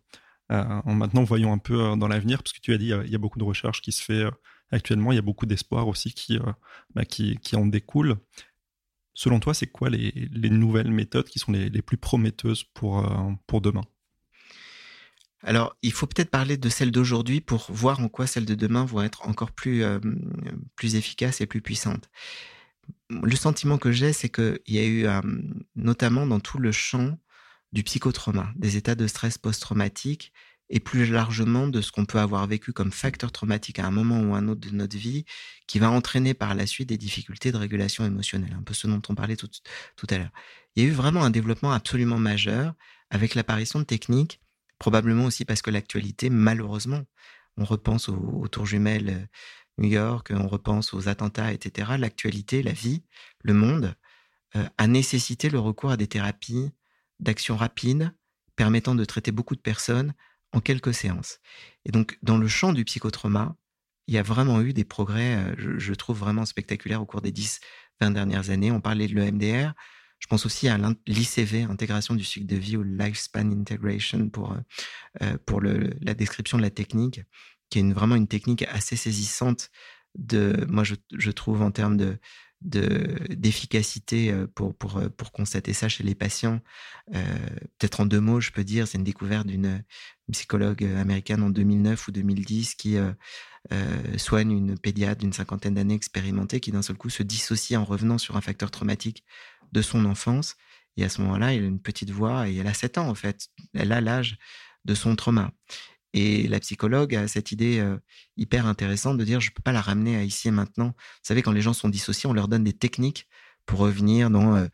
[0.49, 3.19] en maintenant, voyons un peu dans l'avenir, parce que tu as dit, il y a
[3.19, 4.23] beaucoup de recherches qui se fait
[4.71, 6.39] actuellement, il y a beaucoup d'espoir aussi qui,
[6.95, 7.03] bah,
[7.53, 8.17] en découle.
[9.13, 13.03] Selon toi, c'est quoi les, les, nouvelles méthodes qui sont les, plus prometteuses pour
[13.61, 13.83] demain?
[15.45, 18.83] Alors, il faut peut-être parler de celles d'aujourd'hui pour voir en quoi celles de demain
[18.83, 19.99] vont être encore plus, euh,
[20.75, 22.09] plus efficaces et plus puissantes.
[23.09, 25.21] Le sentiment que j'ai, c'est qu'il y a eu, euh,
[25.75, 27.19] notamment dans tout le champ
[27.73, 30.33] du psychotrauma, des états de stress post-traumatique,
[30.71, 34.19] et plus largement de ce qu'on peut avoir vécu comme facteur traumatique à un moment
[34.21, 35.25] ou un autre de notre vie,
[35.67, 39.01] qui va entraîner par la suite des difficultés de régulation émotionnelle, un peu ce dont
[39.09, 40.31] on parlait tout à l'heure.
[40.75, 42.73] Il y a eu vraiment un développement absolument majeur
[43.11, 44.41] avec l'apparition de techniques
[44.79, 47.03] Probablement aussi parce que l'actualité, malheureusement,
[47.57, 49.25] on repense aux, tours jumelles euh,
[49.77, 51.93] New York, on repense aux attentats, etc.
[51.97, 53.03] L'actualité, la vie,
[53.43, 53.95] le monde
[54.55, 56.71] euh, a nécessité le recours à des thérapies
[57.19, 58.13] d'action rapide
[58.55, 60.13] permettant de traiter beaucoup de personnes
[60.53, 61.39] en quelques séances.
[61.85, 63.55] Et donc, dans le champ du psychotrauma,
[64.07, 67.21] il y a vraiment eu des progrès, euh, je, je, trouve vraiment spectaculaires au cours
[67.21, 67.59] des 10,
[68.01, 68.71] 20 dernières années.
[68.71, 69.73] On parlait de l'EMDR.
[70.19, 74.55] Je pense aussi à l'ICV, intégration du cycle de vie ou Lifespan Integration pour,
[75.45, 77.21] pour le, la description de la technique,
[77.69, 79.69] qui est vraiment une technique assez saisissante
[80.15, 82.17] de, moi je, je trouve en termes de,
[82.65, 86.59] d'efficacité pour, pour, pour constater ça chez les patients.
[87.11, 89.83] Peut-être en deux mots, je peux dire, c'est une découverte d'une
[90.31, 92.97] psychologue américaine en 2009 ou 2010 qui
[94.17, 98.17] soigne une pédiatre d'une cinquantaine d'années expérimentée qui d'un seul coup se dissocie en revenant
[98.17, 99.23] sur un facteur traumatique
[99.75, 100.55] de son enfance.
[100.97, 103.15] Et à ce moment-là, elle a une petite voix et elle a 7 ans en
[103.15, 103.49] fait.
[103.73, 104.37] Elle a l'âge
[104.85, 105.51] de son trauma.
[106.13, 107.97] Et la psychologue a cette idée euh,
[108.37, 110.87] hyper intéressante de dire je peux pas la ramener à ici et maintenant.
[110.87, 113.27] Vous savez, quand les gens sont dissociés, on leur donne des techniques
[113.65, 114.67] pour revenir dans euh,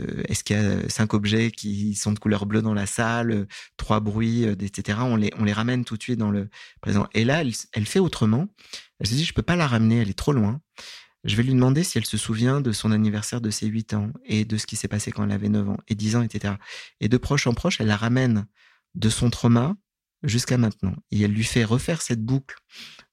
[0.00, 3.46] euh, est-ce qu'il y a cinq objets qui sont de couleur bleue dans la salle,
[3.76, 4.98] trois bruits, etc.
[5.02, 6.48] On les, on les ramène tout de suite dans le
[6.80, 7.06] présent.
[7.14, 8.48] Et là, elle, elle fait autrement.
[8.98, 10.60] Elle se dit je peux pas la ramener, elle est trop loin.
[11.24, 14.12] Je vais lui demander si elle se souvient de son anniversaire de ses 8 ans
[14.24, 16.54] et de ce qui s'est passé quand elle avait 9 ans et 10 ans, etc.
[17.00, 18.46] Et de proche en proche, elle la ramène
[18.94, 19.76] de son trauma
[20.22, 20.94] jusqu'à maintenant.
[21.10, 22.56] Et elle lui fait refaire cette boucle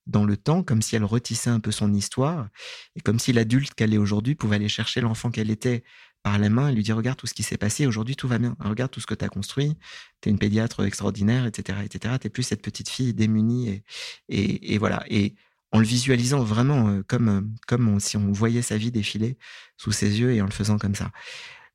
[0.07, 2.49] dans le temps, comme si elle retissait un peu son histoire,
[2.95, 5.83] et comme si l'adulte qu'elle est aujourd'hui pouvait aller chercher l'enfant qu'elle était
[6.21, 8.39] par la main et lui dire regarde tout ce qui s'est passé, aujourd'hui tout va
[8.39, 9.77] bien, regarde tout ce que tu as construit,
[10.21, 11.79] tu es une pédiatre extraordinaire, etc.
[11.83, 12.15] etc.
[12.19, 13.83] Tu plus cette petite fille démunie,
[14.29, 15.03] et, et, voilà.
[15.07, 15.35] Et
[15.75, 19.37] en le visualisant vraiment euh, comme, euh, comme si on voyait sa vie défiler
[19.75, 21.11] sous ses yeux et en le faisant comme ça.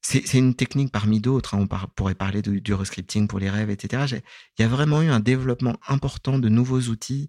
[0.02, 1.54] C'est une technique parmi d'autres.
[1.54, 1.68] Hein.
[1.70, 4.22] On pourrait parler du rescripting pour les rêves, etc.
[4.58, 7.28] Il y a vraiment eu un développement important de nouveaux outils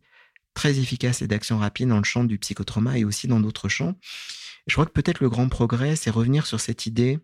[0.53, 3.95] très efficaces et d'action rapide dans le champ du psychotrauma et aussi dans d'autres champs.
[4.67, 7.19] Je crois que peut-être le grand progrès, c'est revenir sur cette idée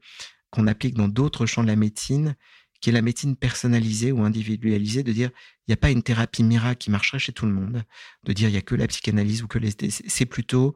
[0.50, 2.36] qu'on applique dans d'autres champs de la médecine,
[2.82, 5.30] qui est la médecine personnalisée ou individualisée, de dire
[5.68, 7.84] il n'y a pas une thérapie miracle qui marcherait chez tout le monde,
[8.24, 9.72] de dire il n'y a que la psychanalyse ou que les...
[9.90, 10.76] C'est plutôt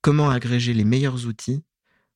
[0.00, 1.62] comment agréger les meilleurs outils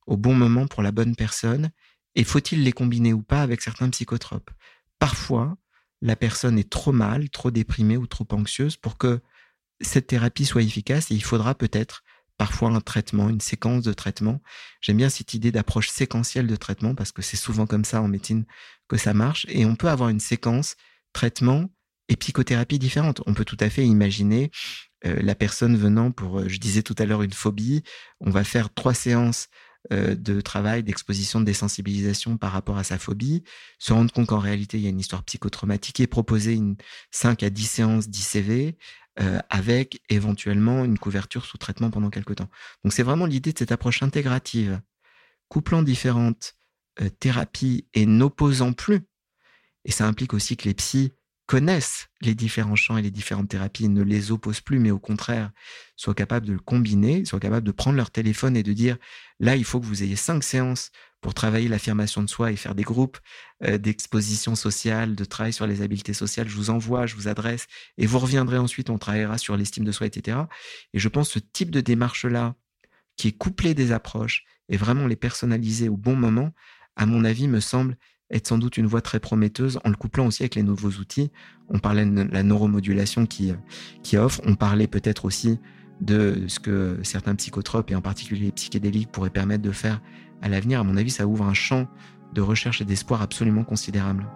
[0.06, 1.70] au bon moment pour la bonne personne
[2.14, 4.50] et faut-il les combiner ou pas avec certains psychotropes?
[4.98, 5.58] Parfois,
[6.00, 9.20] la personne est trop mal, trop déprimée ou trop anxieuse pour que
[9.82, 12.02] cette thérapie soit efficace et il faudra peut-être
[12.38, 14.40] parfois un traitement, une séquence de traitement.
[14.80, 18.08] J'aime bien cette idée d'approche séquentielle de traitement parce que c'est souvent comme ça en
[18.08, 18.46] médecine
[18.88, 20.76] que ça marche et on peut avoir une séquence
[21.16, 21.70] traitement
[22.08, 23.22] et psychothérapie différente.
[23.26, 24.50] On peut tout à fait imaginer
[25.06, 27.82] euh, la personne venant pour, euh, je disais tout à l'heure, une phobie.
[28.20, 29.48] On va faire trois séances
[29.94, 33.44] euh, de travail, d'exposition, de désensibilisation par rapport à sa phobie,
[33.78, 36.76] se rendre compte qu'en réalité, il y a une histoire psychotraumatique et proposer une
[37.12, 38.76] 5 à 10 séances d'ICV
[39.48, 42.50] avec éventuellement une couverture sous traitement pendant quelques temps.
[42.84, 44.78] Donc c'est vraiment l'idée de cette approche intégrative,
[45.48, 46.54] couplant différentes
[47.18, 49.06] thérapies et n'opposant plus.
[49.86, 51.12] Et ça implique aussi que les psys
[51.46, 55.52] connaissent les différents champs et les différentes thérapies, ne les opposent plus, mais au contraire,
[55.94, 58.96] soient capables de le combiner, soient capables de prendre leur téléphone et de dire,
[59.38, 62.74] là, il faut que vous ayez cinq séances pour travailler l'affirmation de soi et faire
[62.74, 63.18] des groupes
[63.62, 66.48] euh, d'exposition sociale, de travail sur les habiletés sociales.
[66.48, 69.92] Je vous envoie, je vous adresse, et vous reviendrez ensuite, on travaillera sur l'estime de
[69.92, 70.38] soi, etc.
[70.94, 72.56] Et je pense que ce type de démarche-là,
[73.16, 76.52] qui est couplé des approches et vraiment les personnaliser au bon moment,
[76.96, 77.96] à mon avis, me semble
[78.30, 81.30] être sans doute une voie très prometteuse en le couplant aussi avec les nouveaux outils.
[81.68, 83.52] On parlait de la neuromodulation qui,
[84.02, 85.58] qui offre, on parlait peut-être aussi
[86.00, 90.00] de ce que certains psychotropes et en particulier les psychédéliques pourraient permettre de faire
[90.42, 90.80] à l'avenir.
[90.80, 91.88] À mon avis, ça ouvre un champ
[92.34, 94.26] de recherche et d'espoir absolument considérable.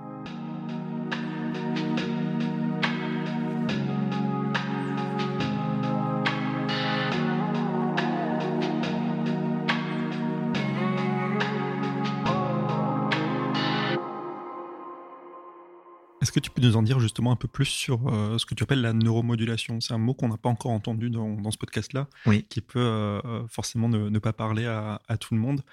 [16.30, 18.54] Est-ce que tu peux nous en dire justement un peu plus sur euh, ce que
[18.54, 19.80] tu appelles la neuromodulation?
[19.80, 22.06] C'est un mot qu'on n'a pas encore entendu dans, ce podcast-là,
[22.48, 25.64] qui peut euh, euh, forcément ne, pas parler à, tout le monde.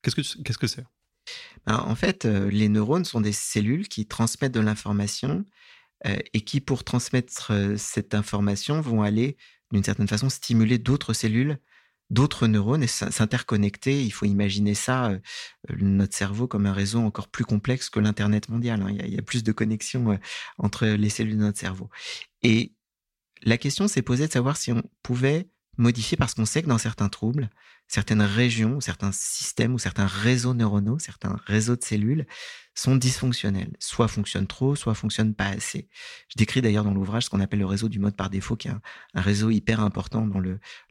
[0.00, 0.16] Qu'est-ce
[0.56, 0.86] que c'est?
[1.66, 5.44] Ben, En fait, les neurones sont des cellules qui transmettent de l'information
[6.06, 9.36] et qui, pour transmettre cette information, vont aller
[9.70, 11.58] d'une certaine façon stimuler d'autres cellules
[12.10, 14.02] d'autres neurones et s'interconnecter.
[14.02, 15.18] Il faut imaginer ça, euh,
[15.78, 18.82] notre cerveau, comme un réseau encore plus complexe que l'Internet mondial.
[18.82, 18.96] Hein.
[19.04, 20.16] Il, y a, plus de connexions euh,
[20.58, 21.90] entre les cellules de notre cerveau.
[22.42, 22.72] Et
[23.42, 26.78] la question s'est posée de savoir si on pouvait modifier, parce qu'on sait que dans
[26.78, 27.50] certains troubles,
[27.88, 32.26] certaines régions, certains systèmes ou certains réseaux neuronaux, certains réseaux de cellules
[32.74, 33.72] sont dysfonctionnels.
[33.78, 35.88] Soit fonctionnent trop, soit fonctionnent pas assez.
[36.28, 38.68] Je décris d'ailleurs dans l'ouvrage ce qu'on appelle le réseau du mode par défaut, qui
[38.68, 38.80] est un,
[39.20, 40.40] réseau hyper important dans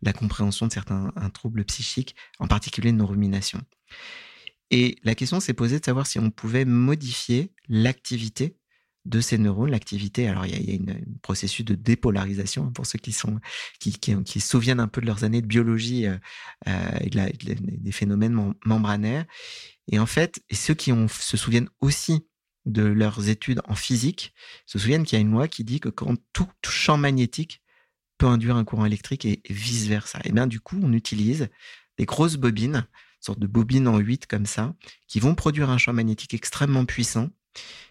[0.01, 3.61] la compréhension de certains troubles psychiques, en particulier de nos ruminations.
[4.71, 8.57] Et la question s'est posée de savoir si on pouvait modifier l'activité
[9.05, 10.27] de ces neurones, l'activité.
[10.27, 13.39] Alors, il y a, un processus de dépolarisation hein, pour ceux qui sont
[13.79, 16.17] qui, qui, se souviennent un peu de leurs années de biologie euh,
[16.67, 19.25] euh et des phénomènes membranaires.
[19.91, 22.25] Et en fait, et ceux qui se souviennent aussi
[22.65, 24.33] de leurs études en physique
[24.65, 27.61] se souviennent qu'il y a une loi qui dit que quand tout, champ magnétique
[28.17, 30.19] peut induire un courant électrique et, vice versa.
[30.23, 31.49] Et bien du coup, on utilise
[31.97, 32.87] des grosses bobines,
[33.19, 34.73] sorte de bobines en 8 comme ça,
[35.07, 37.29] qui vont produire un champ magnétique extrêmement puissant,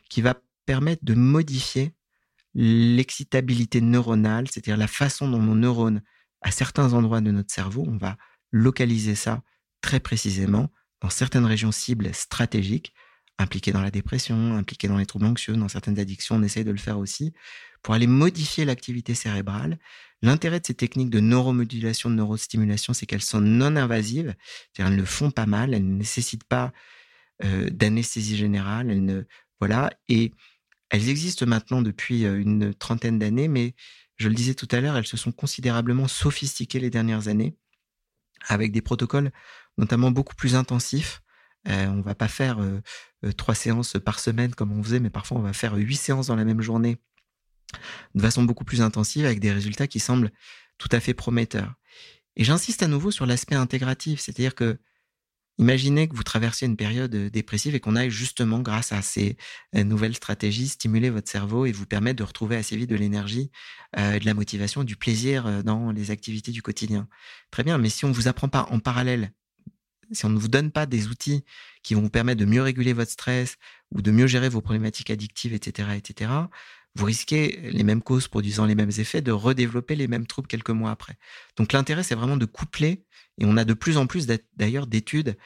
[0.09, 0.35] qui va
[0.67, 1.95] permettre de modifier
[2.55, 6.03] l'excitabilité neuronale, c'est-à-dire la façon dont nos neurones,
[6.41, 8.17] à certains endroits de notre cerveau, on va
[8.53, 9.43] localiser ça
[9.81, 12.95] très précisément dans certaines régions cibles stratégiques,
[13.39, 16.71] impliquées dans la dépression, impliquées dans les troubles anxieux, dans certaines addictions, on essaye de
[16.71, 17.33] le faire aussi,
[17.83, 19.79] pour aller modifier l'activité cérébrale.
[20.23, 24.35] L'intérêt de ces techniques de neuromodulation, de neurostimulation, c'est qu'elles sont non invasives,
[24.73, 26.73] c'est-à-dire elles ne font pas mal, elles ne nécessitent pas
[27.45, 29.25] euh, d'anesthésie générale, elles ne,
[29.61, 30.33] voilà, et
[30.95, 33.75] elles existent maintenant depuis une trentaine d'années, mais
[34.17, 37.57] je le disais tout à l'heure, elles se sont considérablement sophistiquées les dernières années,
[38.47, 39.33] avec des protocoles
[39.77, 41.21] notamment beaucoup plus intensifs.
[41.67, 42.61] Euh, on va pas faire
[43.37, 46.37] trois séances par semaine comme on faisait, mais parfois on va faire huit séances dans
[46.37, 46.99] la même journée
[48.15, 50.31] de façon beaucoup plus intensive avec des résultats qui semblent
[50.79, 51.75] tout à fait prometteurs.
[52.37, 54.79] Et j'insiste à nouveau sur l'aspect intégratif, c'est-à-dire que
[55.59, 59.37] Imaginez que vous traversiez une période euh, dépressive et qu'on aille justement, grâce à ces
[59.77, 63.51] euh, nouvelles stratégies, stimuler votre cerveau et vous permettre de retrouver assez vite de l'énergie,
[63.97, 67.09] euh, de la motivation, du plaisir dans les activités du quotidien.
[67.53, 69.33] Très bien, mais si on ne vous apprend pas en parallèle,
[70.11, 71.45] si on ne vous donne pas des outils
[71.83, 73.57] qui vont vous permettre de mieux réguler votre stress
[73.93, 76.31] ou de mieux gérer vos problématiques addictives, etc., etc.,
[76.97, 80.71] vous risquez les mêmes causes produisant les mêmes effets de redévelopper les mêmes troubles quelques
[80.71, 81.17] mois après.
[81.57, 83.05] Donc l'intérêt, c'est vraiment de coupler,
[83.39, 84.27] et on a de plus en plus
[84.57, 85.37] d'ailleurs d'études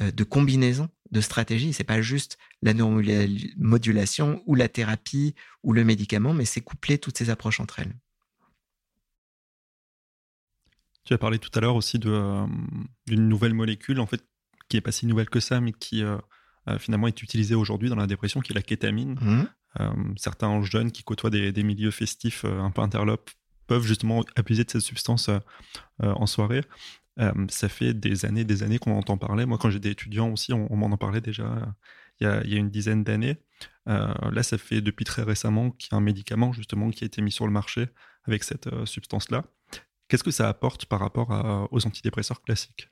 [0.00, 1.72] euh, de combinaisons de stratégies.
[1.72, 7.16] C'est pas juste la neuromodulation ou la thérapie ou le médicament, mais c'est coupler toutes
[7.16, 7.94] ces approches entre elles.
[11.04, 12.46] Tu as parlé tout à l'heure aussi euh,
[13.06, 14.22] d'une nouvelle molécule, en fait,
[14.68, 16.18] qui est pas si nouvelle que ça, mais qui euh,
[16.78, 19.16] finalement est utilisée aujourd'hui dans la dépression, qui est la kétamine.
[19.18, 19.48] Mmh.
[19.80, 23.30] Euh, certains jeunes qui côtoient des, milieux festifs euh, un peu interlopes
[23.66, 25.40] peuvent justement abuser de cette substance euh,
[26.00, 26.62] en soirée.
[27.48, 29.44] ça fait des années, des années qu'on entend parler.
[29.44, 31.74] Moi, quand j'étais étudiant aussi, on, m'en en parlait déjà
[32.20, 33.36] il y, a, une dizaine d'années.
[33.86, 37.20] là, ça fait depuis très récemment qu'il y a un médicament justement qui a été
[37.20, 37.88] mis sur le marché
[38.24, 39.44] avec cette substance-là.
[40.08, 42.88] Qu'est-ce que ça apporte par rapport aux antidépresseurs classiques?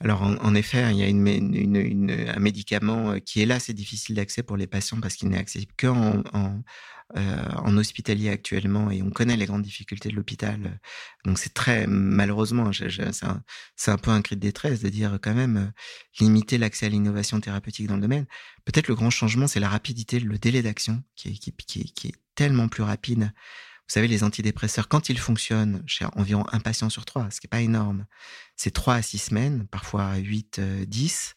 [0.00, 4.16] Alors en, effet, il y a une, un médicament euh, qui est là, c'est difficile
[4.16, 6.62] d'accès pour les patients parce qu'il n'est accessible qu'en en,
[7.16, 10.80] euh, en hospitalier actuellement et on connaît les grandes difficultés de l'hôpital.
[11.24, 15.56] Donc c'est très malheureusement, c'est un, peu un cri de détresse de dire quand même
[15.56, 15.70] euh,
[16.18, 18.26] limiter l'accès à l'innovation thérapeutique dans le domaine.
[18.64, 22.66] Peut-être le grand changement, c'est la rapidité, le délai d'action qui, qui, qui est tellement
[22.68, 23.32] plus rapide.
[23.86, 27.46] Vous savez, les antidépresseurs, quand ils fonctionnent chez environ un patient sur trois, ce qui
[27.46, 28.06] n'est pas énorme,
[28.56, 31.34] c'est trois à six semaines, parfois 8, 10.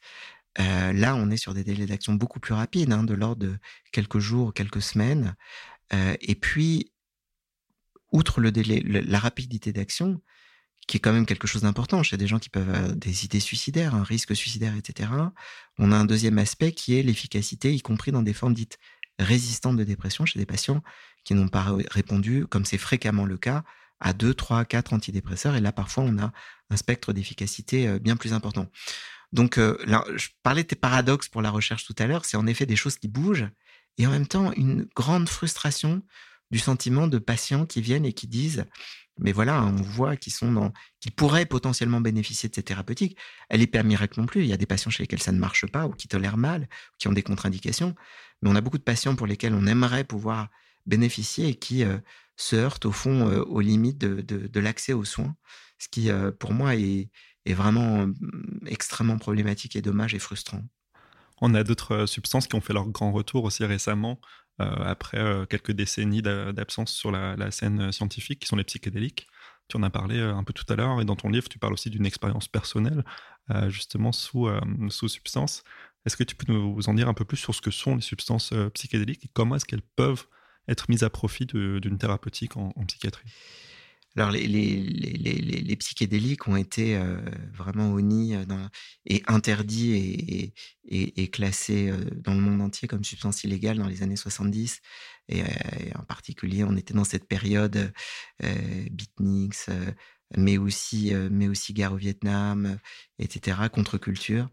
[0.59, 3.45] Euh, euh, là, on est sur des délais d'action beaucoup plus rapides, hein, de l'ordre
[3.45, 3.57] de
[3.91, 5.35] quelques jours, quelques semaines.
[5.93, 6.91] Euh, et puis,
[8.11, 10.21] outre le délai, la rapidité d'action,
[10.87, 13.41] qui est quand même quelque chose d'important chez des gens qui peuvent avoir des idées
[13.41, 15.09] suicidaires, un risque suicidaire, etc.
[15.77, 18.77] On a un deuxième aspect qui est l'efficacité, y compris dans des formes dites
[19.19, 20.81] résistantes de dépression chez des patients
[21.27, 23.65] qui n'ont pas répondu, comme c'est fréquemment le cas,
[23.99, 25.57] à 2, 3, 4 antidépresseurs.
[25.57, 26.31] Et là, parfois, on a
[26.69, 28.67] un spectre d'efficacité euh, bien plus important.
[29.33, 29.77] Donc, euh,
[30.15, 32.23] je parlais de tes paradoxes pour la recherche tout à l'heure.
[32.23, 33.49] C'est en effet des choses qui bougent
[33.97, 36.01] et en même temps une grande frustration
[36.49, 38.63] du sentiment de patients qui viennent et qui disent
[39.19, 43.17] mais voilà, on voit qu'ils sont dans, qu'ils pourraient potentiellement bénéficier de ces thérapeutiques.
[43.49, 44.43] Elle est pas miracle non plus.
[44.43, 46.69] Il y a des patients chez lesquels ça ne marche pas ou qui tolèrent mal,
[46.99, 47.95] qui ont des contre-indications.
[48.41, 50.49] Mais on a beaucoup de patients pour lesquels on aimerait pouvoir
[50.87, 51.97] bénéficier et qui euh,
[52.37, 55.35] se heurtent au fond euh, aux limites de, l'accès aux soins,
[55.77, 57.09] ce qui euh, pour moi est,
[57.49, 58.05] vraiment
[58.65, 60.61] extrêmement problématique et dommage et frustrant.
[61.39, 64.19] On a d'autres substances qui ont fait leur grand retour aussi récemment,
[64.59, 69.29] après quelques décennies d'absence sur la, scène scientifique, qui sont les psychédéliques.
[69.69, 71.71] Tu en as parlé un peu tout à l'heure, et dans ton livre, tu parles
[71.71, 73.05] aussi d'une expérience personnelle,
[73.69, 74.49] justement sous,
[74.89, 75.63] sous substance.
[76.05, 78.01] Est-ce que tu peux nous en dire un peu plus sur ce que sont les
[78.01, 80.25] substances psychédéliques et comment est-ce qu'elles peuvent
[80.67, 83.29] être mise à profit d'une thérapeutique en, psychiatrie
[84.17, 87.17] alors, les, psychédéliques ont été euh,
[87.53, 88.45] vraiment honnis euh,
[89.05, 90.53] et interdits
[90.87, 94.81] et, classés euh, dans le monde entier comme substances illégales dans les années 70.
[95.29, 95.43] Et,
[95.95, 97.93] en particulier, on était dans cette période
[98.43, 99.67] euh, beatniks,
[100.35, 102.79] mais aussi, mais aussi guerre au Vietnam,
[103.19, 104.49] etc., contre-culture.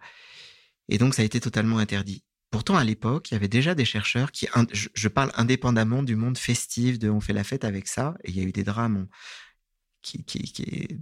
[0.88, 2.22] Et donc, ça a été totalement interdit.
[2.54, 6.38] Pourtant, à l'époque, il y avait déjà des chercheurs qui, je, parle indépendamment du monde
[6.38, 9.08] festif, de on fait la fête avec ça, et il y a eu des drames
[10.02, 10.24] qui,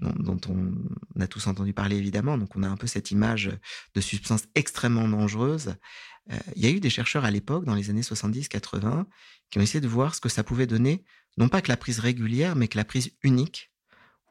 [0.00, 3.50] dont, on a tous entendu parler évidemment, donc on a un peu cette image
[3.94, 5.74] de substances extrêmement dangereuses.
[6.32, 9.04] Euh, il y a eu des chercheurs à l'époque, dans les années 70-80,
[9.50, 11.04] qui ont essayé de voir ce que ça pouvait donner,
[11.36, 13.70] non pas que la prise régulière, mais que la prise unique,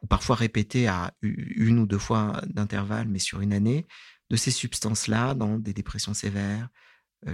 [0.02, 3.86] ou parfois répétée à une ou deux fois d'intervalle, mais sur une année,
[4.28, 6.68] de ces substances-là dans des dépressions sévères,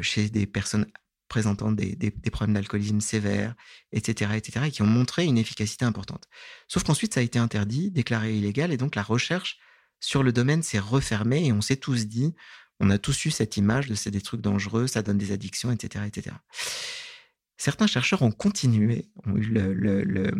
[0.02, 0.86] chez des personnes
[1.28, 3.54] présentant des, problèmes d'alcoolisme sévères,
[3.92, 6.24] etc., etc., et qui ont montré une efficacité importante.
[6.66, 9.58] Sauf qu'ensuite, ça a été interdit, déclaré illégal, et donc la recherche
[10.00, 12.34] sur le domaine s'est refermée, et on s'est tous dit,
[12.80, 15.70] on a tous eu cette image de c'est des trucs dangereux, ça donne des addictions,
[15.70, 16.36] etc., etc.
[17.56, 20.30] Certains chercheurs ont continué, ont eu le,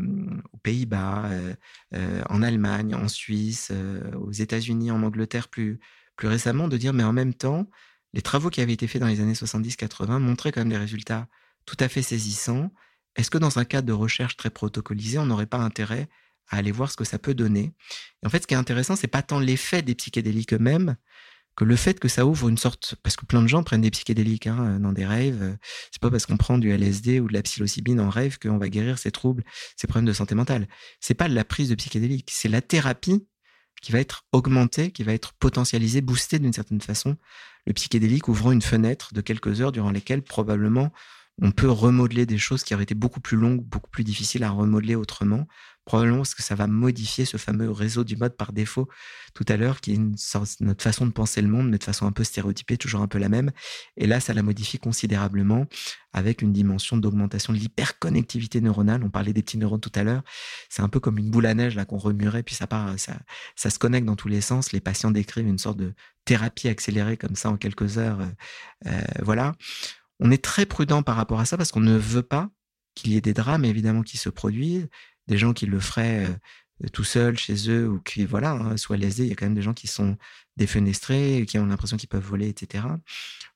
[0.53, 1.55] aux Pays-Bas, euh,
[1.95, 3.73] euh, en Allemagne, en Suisse,
[4.17, 5.81] aux États-Unis, en Angleterre plus,
[6.17, 7.69] plus récemment, de dire mais en même temps,
[8.15, 11.29] les travaux qui avaient été faits dans les années 70-80 montraient quand même des résultats
[11.67, 12.71] tout à fait saisissants.
[13.17, 16.09] Est-ce que dans un cadre de recherche très protocolisé, on n'aurait pas intérêt
[16.49, 17.75] à aller voir ce que ça peut donner?
[18.25, 20.97] En fait, ce qui est intéressant, c'est pas tant l'effet des psychédéliques eux-mêmes
[21.59, 23.91] que le fait que ça ouvre une sorte, parce que plein de gens prennent des
[23.91, 25.59] psychédéliques hein, dans des rêves.
[25.91, 28.69] C'est pas parce qu'on prend du LSD ou de la psilocybine en rêve qu'on va
[28.69, 29.43] guérir ces troubles,
[29.77, 30.69] ces problèmes de santé mentale.
[31.01, 33.27] C'est pas la prise de psychédéliques, c'est la thérapie
[33.81, 37.17] qui va être augmenté, qui va être potentialisé, boosté d'une certaine façon,
[37.67, 40.93] le psychédélique ouvrant une fenêtre de quelques heures durant lesquelles probablement
[41.41, 44.51] on peut remodeler des choses qui auraient été beaucoup plus longues, beaucoup plus difficiles à
[44.51, 45.47] remodeler autrement,
[45.89, 48.89] probablement parce que ça va modifier ce fameux réseau du mode par défaut
[49.35, 50.01] tout à l'heure, qui est
[50.61, 53.19] notre façon de penser le monde, mais de façon un peu stéréotypée, toujours un peu
[53.19, 53.53] la même.
[53.97, 55.67] Et là, ça la modifie considérablement
[56.13, 59.03] avec une dimension d'augmentation de l'hyperconnectivité neuronale.
[59.03, 60.23] On parlait des petits neurones tout à l'heure.
[60.69, 63.17] C'est un peu comme une boule à neige là qu'on remuerait, puis ça part, ça,
[63.57, 64.73] ça se connecte dans tous les sens.
[64.73, 65.95] Les patients décrivent une sorte de
[66.27, 68.21] thérapie accélérée comme ça en quelques heures.
[68.21, 68.27] Euh,
[68.89, 69.55] euh voilà.
[70.21, 72.51] On est très prudent par rapport à ça parce qu'on ne veut pas
[72.95, 74.89] qu'il y ait des drames évidemment qui se produisent,
[75.29, 78.97] des gens qui le feraient euh, tout seuls chez eux ou qui voilà hein, soit
[78.97, 79.25] lésés.
[79.25, 80.17] Il y a quand même des gens qui sont
[80.57, 82.85] défenestrés, qui ont l'impression qu'ils peuvent voler, etc.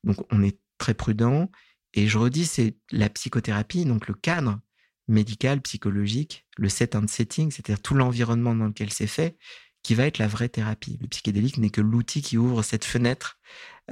[0.03, 1.49] Donc on est très prudent.
[1.93, 4.59] Et je redis, c'est la psychothérapie, donc le cadre
[5.07, 9.37] médical, psychologique, le set and setting, c'est-à-dire tout l'environnement dans lequel c'est fait,
[9.83, 10.97] qui va être la vraie thérapie.
[11.01, 13.37] Le psychédélique n'est que l'outil qui ouvre cette fenêtre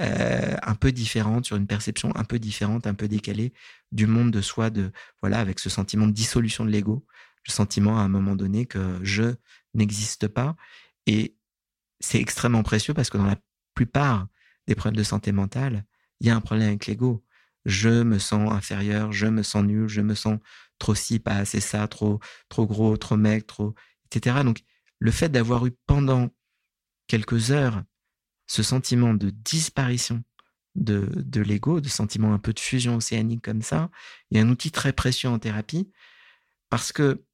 [0.00, 3.52] euh, un peu différente, sur une perception un peu différente, un peu décalée
[3.92, 4.90] du monde de soi, de
[5.20, 7.04] voilà, avec ce sentiment de dissolution de l'ego,
[7.46, 9.34] le sentiment à un moment donné que je
[9.74, 10.56] n'existe pas.
[11.06, 11.36] Et
[12.00, 13.36] c'est extrêmement précieux parce que dans la
[13.74, 14.28] plupart
[14.66, 15.84] des problèmes de santé mentale,
[16.20, 17.22] il y a un problème avec l'ego.
[17.66, 20.38] Je me sens inférieur, je me sens nul, je me sens
[20.78, 22.18] trop ci, pas assez ça, trop,
[22.48, 23.74] trop gros, trop mec, trop,
[24.06, 24.42] etc.
[24.42, 24.62] Donc,
[25.02, 26.30] le fait d'avoir eu pendant
[27.08, 27.82] quelques heures
[28.46, 30.22] ce sentiment de disparition
[30.76, 33.90] de, l'ego, de sentiment un peu de fusion océanique comme ça,
[34.32, 35.90] est un outil très précieux en thérapie
[36.70, 37.24] parce que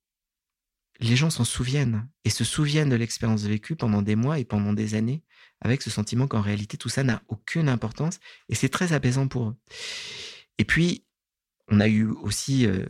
[1.01, 4.73] les gens s'en souviennent et se souviennent de l'expérience vécue pendant des mois et pendant
[4.73, 5.23] des années
[5.61, 9.51] avec ce sentiment qu'en réalité tout ça n'a aucune importance et c'est très apaisant pour
[9.51, 9.57] eux.
[10.57, 11.05] Et puis,
[11.71, 12.87] on a eu aussi euh,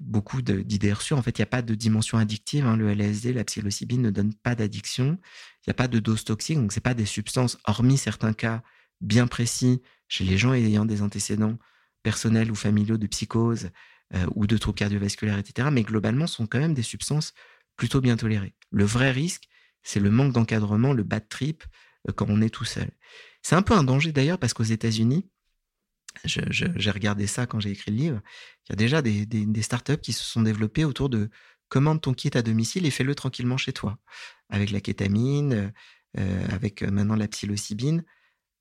[0.00, 1.14] beaucoup d'idées reçues.
[1.14, 2.66] En fait, il n'y a pas de dimension addictive.
[2.66, 2.76] Hein.
[2.76, 5.18] Le LSD, la psilocybine ne donne pas d'addiction.
[5.60, 6.58] Il n'y a pas de dose toxique.
[6.58, 8.62] Donc, c'est pas des substances, hormis certains cas
[9.00, 11.58] bien précis chez les gens ayant des antécédents
[12.02, 13.70] personnels ou familiaux de psychose
[14.14, 15.68] euh, ou de troubles cardiovasculaires, etc.
[15.72, 17.32] Mais globalement, ce sont quand même des substances
[17.76, 18.54] plutôt bien tolérées.
[18.70, 19.44] Le vrai risque,
[19.82, 21.64] c'est le manque d'encadrement, le bad trip
[22.08, 22.90] euh, quand on est tout seul.
[23.42, 25.28] C'est un peu un danger d'ailleurs parce qu'aux États-Unis,
[26.24, 28.20] j'ai regardé ça quand j'ai écrit le livre.
[28.68, 31.30] Il y a déjà des, startups qui se sont développées autour de
[31.68, 33.98] commande ton kit à domicile et fais-le tranquillement chez toi,
[34.48, 35.72] avec la kétamine,
[36.18, 38.04] euh, avec euh, maintenant la psilocybine.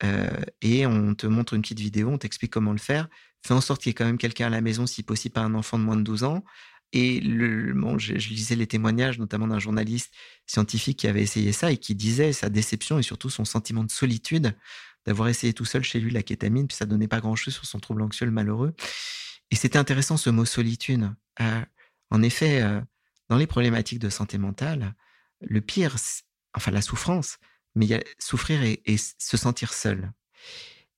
[0.03, 0.29] Euh,
[0.61, 3.07] et on te montre une petite vidéo, on t'explique comment le faire.
[3.45, 5.41] Fais en sorte qu'il y ait quand même quelqu'un à la maison, si possible pas
[5.41, 6.43] un enfant de moins de 12 ans.
[6.91, 10.13] Et le, je, lisais les témoignages, notamment d'un journaliste
[10.45, 13.91] scientifique qui avait essayé ça et qui disait sa déception et surtout son sentiment de
[13.91, 14.55] solitude
[15.05, 17.79] d'avoir essayé tout seul chez lui la kétamine, puis ça donnait pas grand-chose sur son
[17.79, 18.73] trouble anxieux, malheureux.
[19.51, 21.09] Et c'était intéressant ce mot solitude.
[21.41, 21.61] Euh,
[22.09, 22.81] en effet, euh,
[23.29, 24.95] dans les problématiques de santé mentale,
[25.41, 25.95] le pire,
[26.53, 27.37] enfin la souffrance,
[27.75, 30.11] mais y a souffrir et, se sentir seul.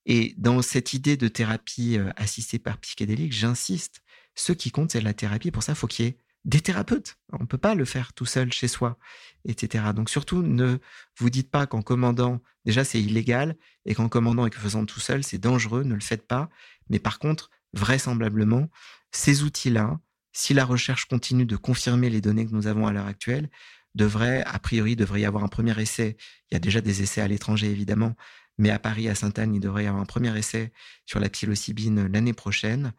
[0.05, 4.01] Et dans cette idée de thérapie euh, assistée par psychédélique, j'insiste,
[4.35, 5.51] ce qui compte, c'est la thérapie.
[5.51, 6.17] Pour ça, faut qu'il y ait
[6.47, 7.17] des thérapeutes.
[7.33, 8.97] On ne peut pas le faire tout seul chez soi,
[9.45, 9.83] etc.
[9.93, 10.77] Donc surtout, ne
[11.17, 15.01] vous dites pas qu'en commandant, déjà c'est illégal, et qu'en commandant et que faisant tout
[15.01, 16.49] seul, c'est dangereux, ne le faites pas.
[16.89, 18.69] Mais par contre, vraisemblablement,
[19.11, 19.99] ces outils-là,
[20.31, 23.49] si la recherche continue de confirmer les données que nous avons à l'heure actuelle,
[23.93, 26.15] devrait, a priori, devrait y avoir un premier essai.
[26.49, 28.15] Il y a déjà des essais à l'étranger, évidemment,
[28.59, 30.71] Mais à Paris, à Sainte-Anne, il devrait y avoir un premier essai
[31.05, 32.93] sur la psilocybine l'année prochaine.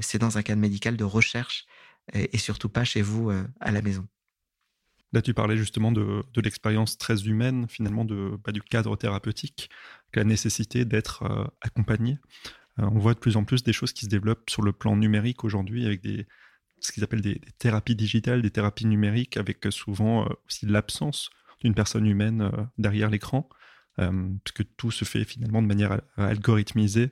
[0.00, 1.66] c'est dans un cadre médical de recherche
[2.12, 4.06] et, surtout pas chez vous à la maison.
[5.12, 9.70] Là, tu parlais justement de, l'expérience très humaine, finalement, de, bah, du cadre thérapeutique,
[10.14, 12.18] la nécessité d'être accompagné.
[12.78, 15.44] on voit de plus en plus des choses qui se développent sur le plan numérique
[15.44, 16.26] aujourd'hui, avec des,
[16.82, 21.30] ce qu'ils appellent des, thérapies digitales, des thérapies numériques, avec souvent euh, aussi l'absence
[21.60, 23.48] d'une personne humaine euh, derrière l'écran,
[23.98, 27.10] euh, puisque tout se fait finalement de manière algorithmisée.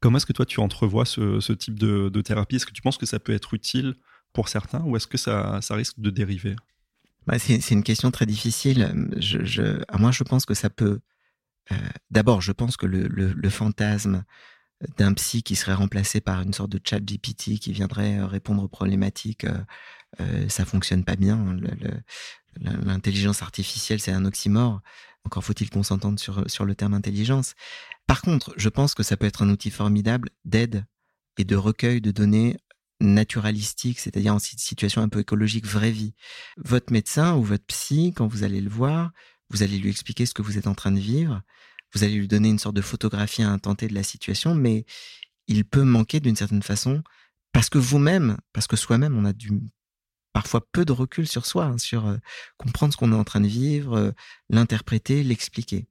[0.00, 2.56] Comment est-ce que toi tu entrevois ce, type de, thérapie?
[2.56, 3.94] Est-ce que tu penses que ça peut être utile
[4.32, 6.56] pour certains ou est-ce que ça, risque de dériver?
[7.26, 9.08] Bah, c'est, une question très difficile.
[9.18, 11.00] Je, moi, je pense que ça peut.
[12.10, 14.24] d'abord, je pense que le fantasme
[14.96, 18.62] d'un psy qui serait remplacé par une sorte de chat GPT qui viendrait euh, répondre
[18.62, 19.58] aux problématiques, euh,
[20.20, 21.56] euh, ça fonctionne pas bien.
[22.60, 24.80] L'intelligence artificielle, c'est un oxymore.
[25.24, 27.54] Encore faut-il qu'on s'entende sur, sur le terme intelligence.
[28.06, 30.84] Par contre, je pense que ça peut être un outil formidable d'aide
[31.38, 32.58] et de recueil de données
[33.02, 36.14] naturalistiques, c'est-à-dire en situation un peu écologique, vraie vie.
[36.56, 39.10] Votre médecin ou votre psy, quand vous allez le voir,
[39.50, 41.42] vous allez lui expliquer ce que vous êtes en train de vivre
[41.92, 44.84] vous allez lui donner une sorte de photographie à un tenté de la situation, mais
[45.46, 47.02] il peut manquer d'une certaine façon
[47.52, 49.50] parce que vous-même, parce que soi-même, on a du
[50.32, 52.16] parfois peu de recul sur soi, hein, sur euh,
[52.56, 54.10] comprendre ce qu'on est en train de vivre, euh,
[54.48, 55.86] l'interpréter, l'expliquer.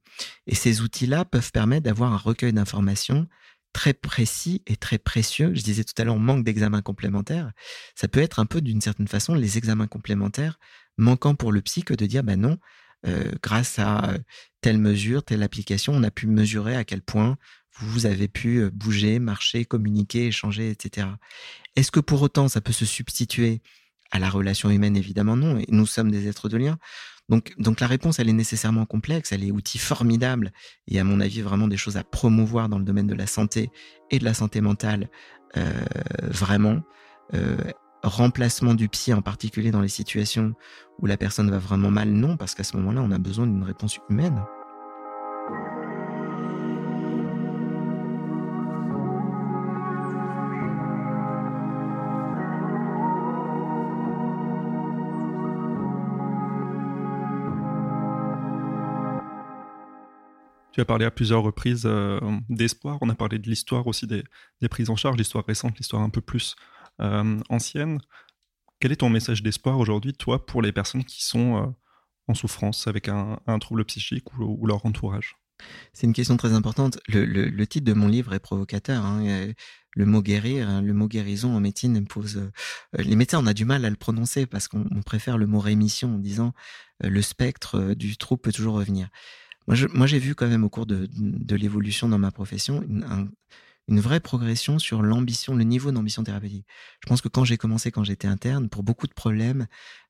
[0.48, 3.28] Et ces outils-là peuvent permettre d'avoir un recueil d'informations
[3.72, 5.52] très précis et très précieux.
[5.54, 7.52] Je disais tout à l'heure, on manque d'examens complémentaires.
[7.94, 10.58] Ça peut être un peu d'une certaine façon les examens complémentaires
[10.98, 12.58] manquant pour le psy que de dire, ben non,
[13.06, 14.14] euh, grâce à
[14.60, 17.36] telle mesure, telle application, on a pu mesurer à quel point
[17.78, 21.08] vous avez pu bouger, marcher, communiquer, échanger, etc.
[21.74, 23.62] Est-ce que pour autant ça peut se substituer
[24.12, 26.78] à la relation humaine Évidemment non, et nous sommes des êtres de lien.
[27.28, 30.52] Donc, donc la réponse, elle est nécessairement complexe, elle est outil formidable,
[30.86, 33.70] et à mon avis vraiment des choses à promouvoir dans le domaine de la santé
[34.10, 35.08] et de la santé mentale,
[35.56, 35.72] euh,
[36.22, 36.82] vraiment.
[37.34, 37.56] Euh,
[38.02, 40.54] remplacement du psy, en particulier dans les situations
[40.98, 43.62] où la personne va vraiment mal, non, parce qu'à ce moment-là, on a besoin d'une
[43.62, 44.42] réponse humaine.
[60.72, 62.18] Tu as parlé à plusieurs reprises euh,
[62.48, 62.96] d'espoir.
[63.02, 64.24] On a parlé de l'histoire aussi des,
[64.62, 66.56] des prises en charge, l'histoire récente, l'histoire un peu plus
[67.00, 68.00] euh, ancienne.
[68.80, 71.66] Quel est ton message d'espoir aujourd'hui, toi, pour les personnes qui sont euh,
[72.26, 75.36] en souffrance avec un, trouble psychique ou, leur entourage?
[75.92, 76.98] C'est une question très importante.
[77.06, 79.04] Le, titre de mon livre est provocateur.
[79.04, 79.52] Hein.
[79.94, 82.50] Le mot guérir, hein, le mot guérison en médecine pose.
[82.98, 86.16] Les médecins, on a du mal à le prononcer parce qu'on préfère le mot rémission
[86.16, 86.52] en disant
[87.00, 89.08] le spectre du trouble peut toujours revenir.
[89.66, 91.08] Moi, j'ai vu quand même au cours de,
[91.54, 93.28] l'évolution dans ma profession un,
[93.88, 96.66] une vraie progression sur l'ambition, le niveau d'ambition thérapeutique.
[97.02, 99.66] Je pense que quand j'ai commencé, quand j'étais interne, pour beaucoup de problèmes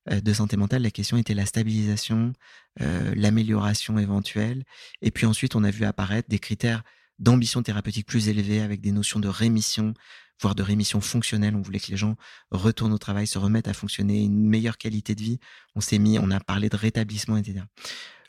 [0.09, 2.33] euh, de santé mentale, la question était la stabilisation,
[2.81, 4.63] euh, l'amélioration éventuelle.
[5.01, 6.83] Et puis ensuite, on a vu apparaître des critères
[7.19, 9.93] d'ambition thérapeutique plus élevés avec des notions de rémission,
[10.41, 11.55] voire de rémission fonctionnelle.
[11.55, 12.15] On voulait que les gens
[12.51, 15.39] retournent au travail, se remettent à fonctionner, une meilleure qualité de vie.
[15.75, 17.65] On s'est mis, on a parlé de rétablissement, etc.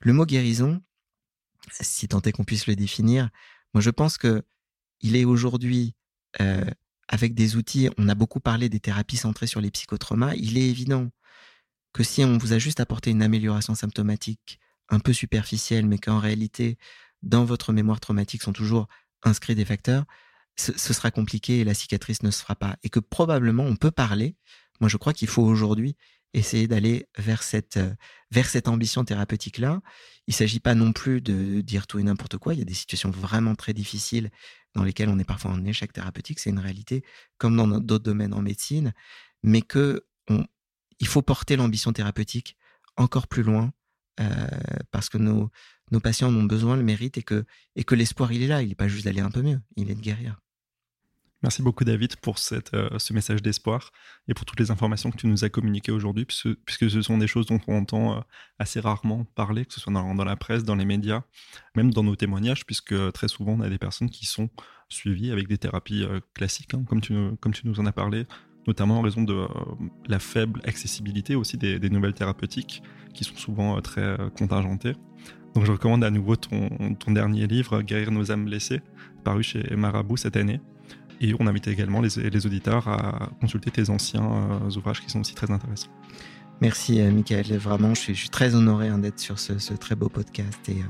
[0.01, 0.81] Le mot guérison,
[1.71, 3.31] si tant est qu'on puisse le définir,
[3.73, 4.43] moi je pense que
[5.01, 5.95] il est aujourd'hui
[6.41, 6.65] euh,
[7.09, 10.69] avec des outils, on a beaucoup parlé des thérapies centrées sur les psychotraumas, il est
[10.69, 11.11] évident
[11.93, 14.59] que si on vous a juste apporté une amélioration symptomatique
[14.89, 16.79] un peu superficielle, mais qu'en réalité,
[17.23, 18.89] dans votre mémoire traumatique sont toujours
[19.23, 20.05] inscrits des facteurs,
[20.57, 22.77] ce, sera compliqué et la cicatrice ne se fera pas.
[22.83, 24.37] Et que probablement on peut parler.
[24.81, 25.97] Moi, je crois qu'il faut aujourd'hui
[26.35, 27.95] essayer d'aller vers cette, euh,
[28.31, 29.81] vers cette ambition thérapeutique-là.
[30.27, 32.55] Il ne s'agit pas non plus de dire tout et n'importe quoi.
[32.55, 34.31] Il y a des situations vraiment très difficiles
[34.75, 36.41] dans lesquelles on est parfois en échec thérapeutique.
[36.41, 37.05] C'est une réalité,
[37.39, 38.93] comme dans d'autres domaines en médecine,
[39.43, 40.05] mais que
[41.01, 42.57] il faut porter l'ambition thérapeutique
[42.97, 43.73] encore plus loin
[44.21, 44.47] euh,
[44.91, 45.51] parce que nos,
[45.91, 47.45] nos patients en ont besoin, le mérite et que,
[47.77, 48.63] et que l'espoir, il est là.
[48.63, 50.41] Il n'est pas juste d'aller un peu mieux, il est de guérir.
[51.45, 53.93] Merci beaucoup David pour euh, ce message d'espoir
[54.29, 57.27] et pour toutes les informations que tu nous as communiquées aujourd'hui, puisque, ce sont des
[57.27, 58.21] choses dont on entend euh,
[58.59, 61.21] assez rarement parler, que ce soit dans, la presse, dans les médias,
[61.77, 64.49] même dans nos témoignages, puisque très souvent on a des personnes qui sont
[64.89, 68.25] suivies avec des thérapies euh, classiques, hein, comme, tu, nous en as parlé,
[68.67, 69.47] notamment en raison de
[70.09, 72.83] la faible accessibilité aussi des, des, nouvelles thérapeutiques,
[73.13, 74.95] qui sont souvent très contingentées.
[75.55, 78.81] Donc je recommande à nouveau ton, ton dernier livre, Guérir nos âmes blessées,
[79.25, 80.59] paru chez Marabout cette année.
[81.25, 85.35] Et on invite également les, auditeurs à consulter tes anciens euh, ouvrages qui sont aussi
[85.35, 85.89] très intéressants.
[86.61, 90.69] Merci euh, Michael, vraiment je suis, très honoré hein, d'être sur ce, très beau podcast
[90.69, 90.85] et euh,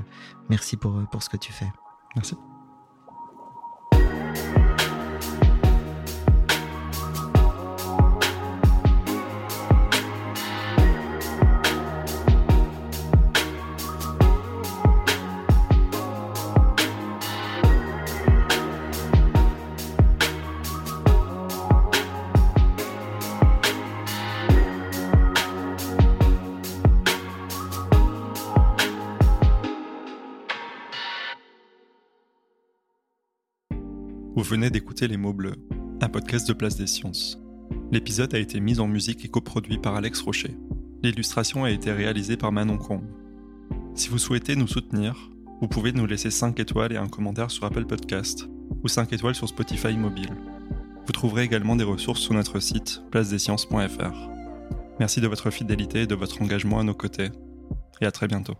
[0.49, 1.71] merci pour, pour ce que tu fais.
[2.15, 2.35] Merci.
[35.07, 35.55] Les mots bleus,
[36.01, 37.39] un podcast de Place des Sciences.
[37.91, 40.57] L'épisode a été mis en musique et coproduit par Alex Rocher.
[41.03, 43.05] L'illustration a été réalisée par Manon Combe.
[43.93, 45.29] Si vous souhaitez nous soutenir,
[45.61, 48.49] vous pouvez nous laisser 5 étoiles et un commentaire sur Apple Podcast
[48.83, 50.33] ou 5 étoiles sur Spotify mobile.
[51.05, 54.29] Vous trouverez également des ressources sur notre site placedesciences.fr.
[54.99, 57.29] Merci de votre fidélité et de votre engagement à nos côtés,
[58.01, 58.55] et à très bientôt.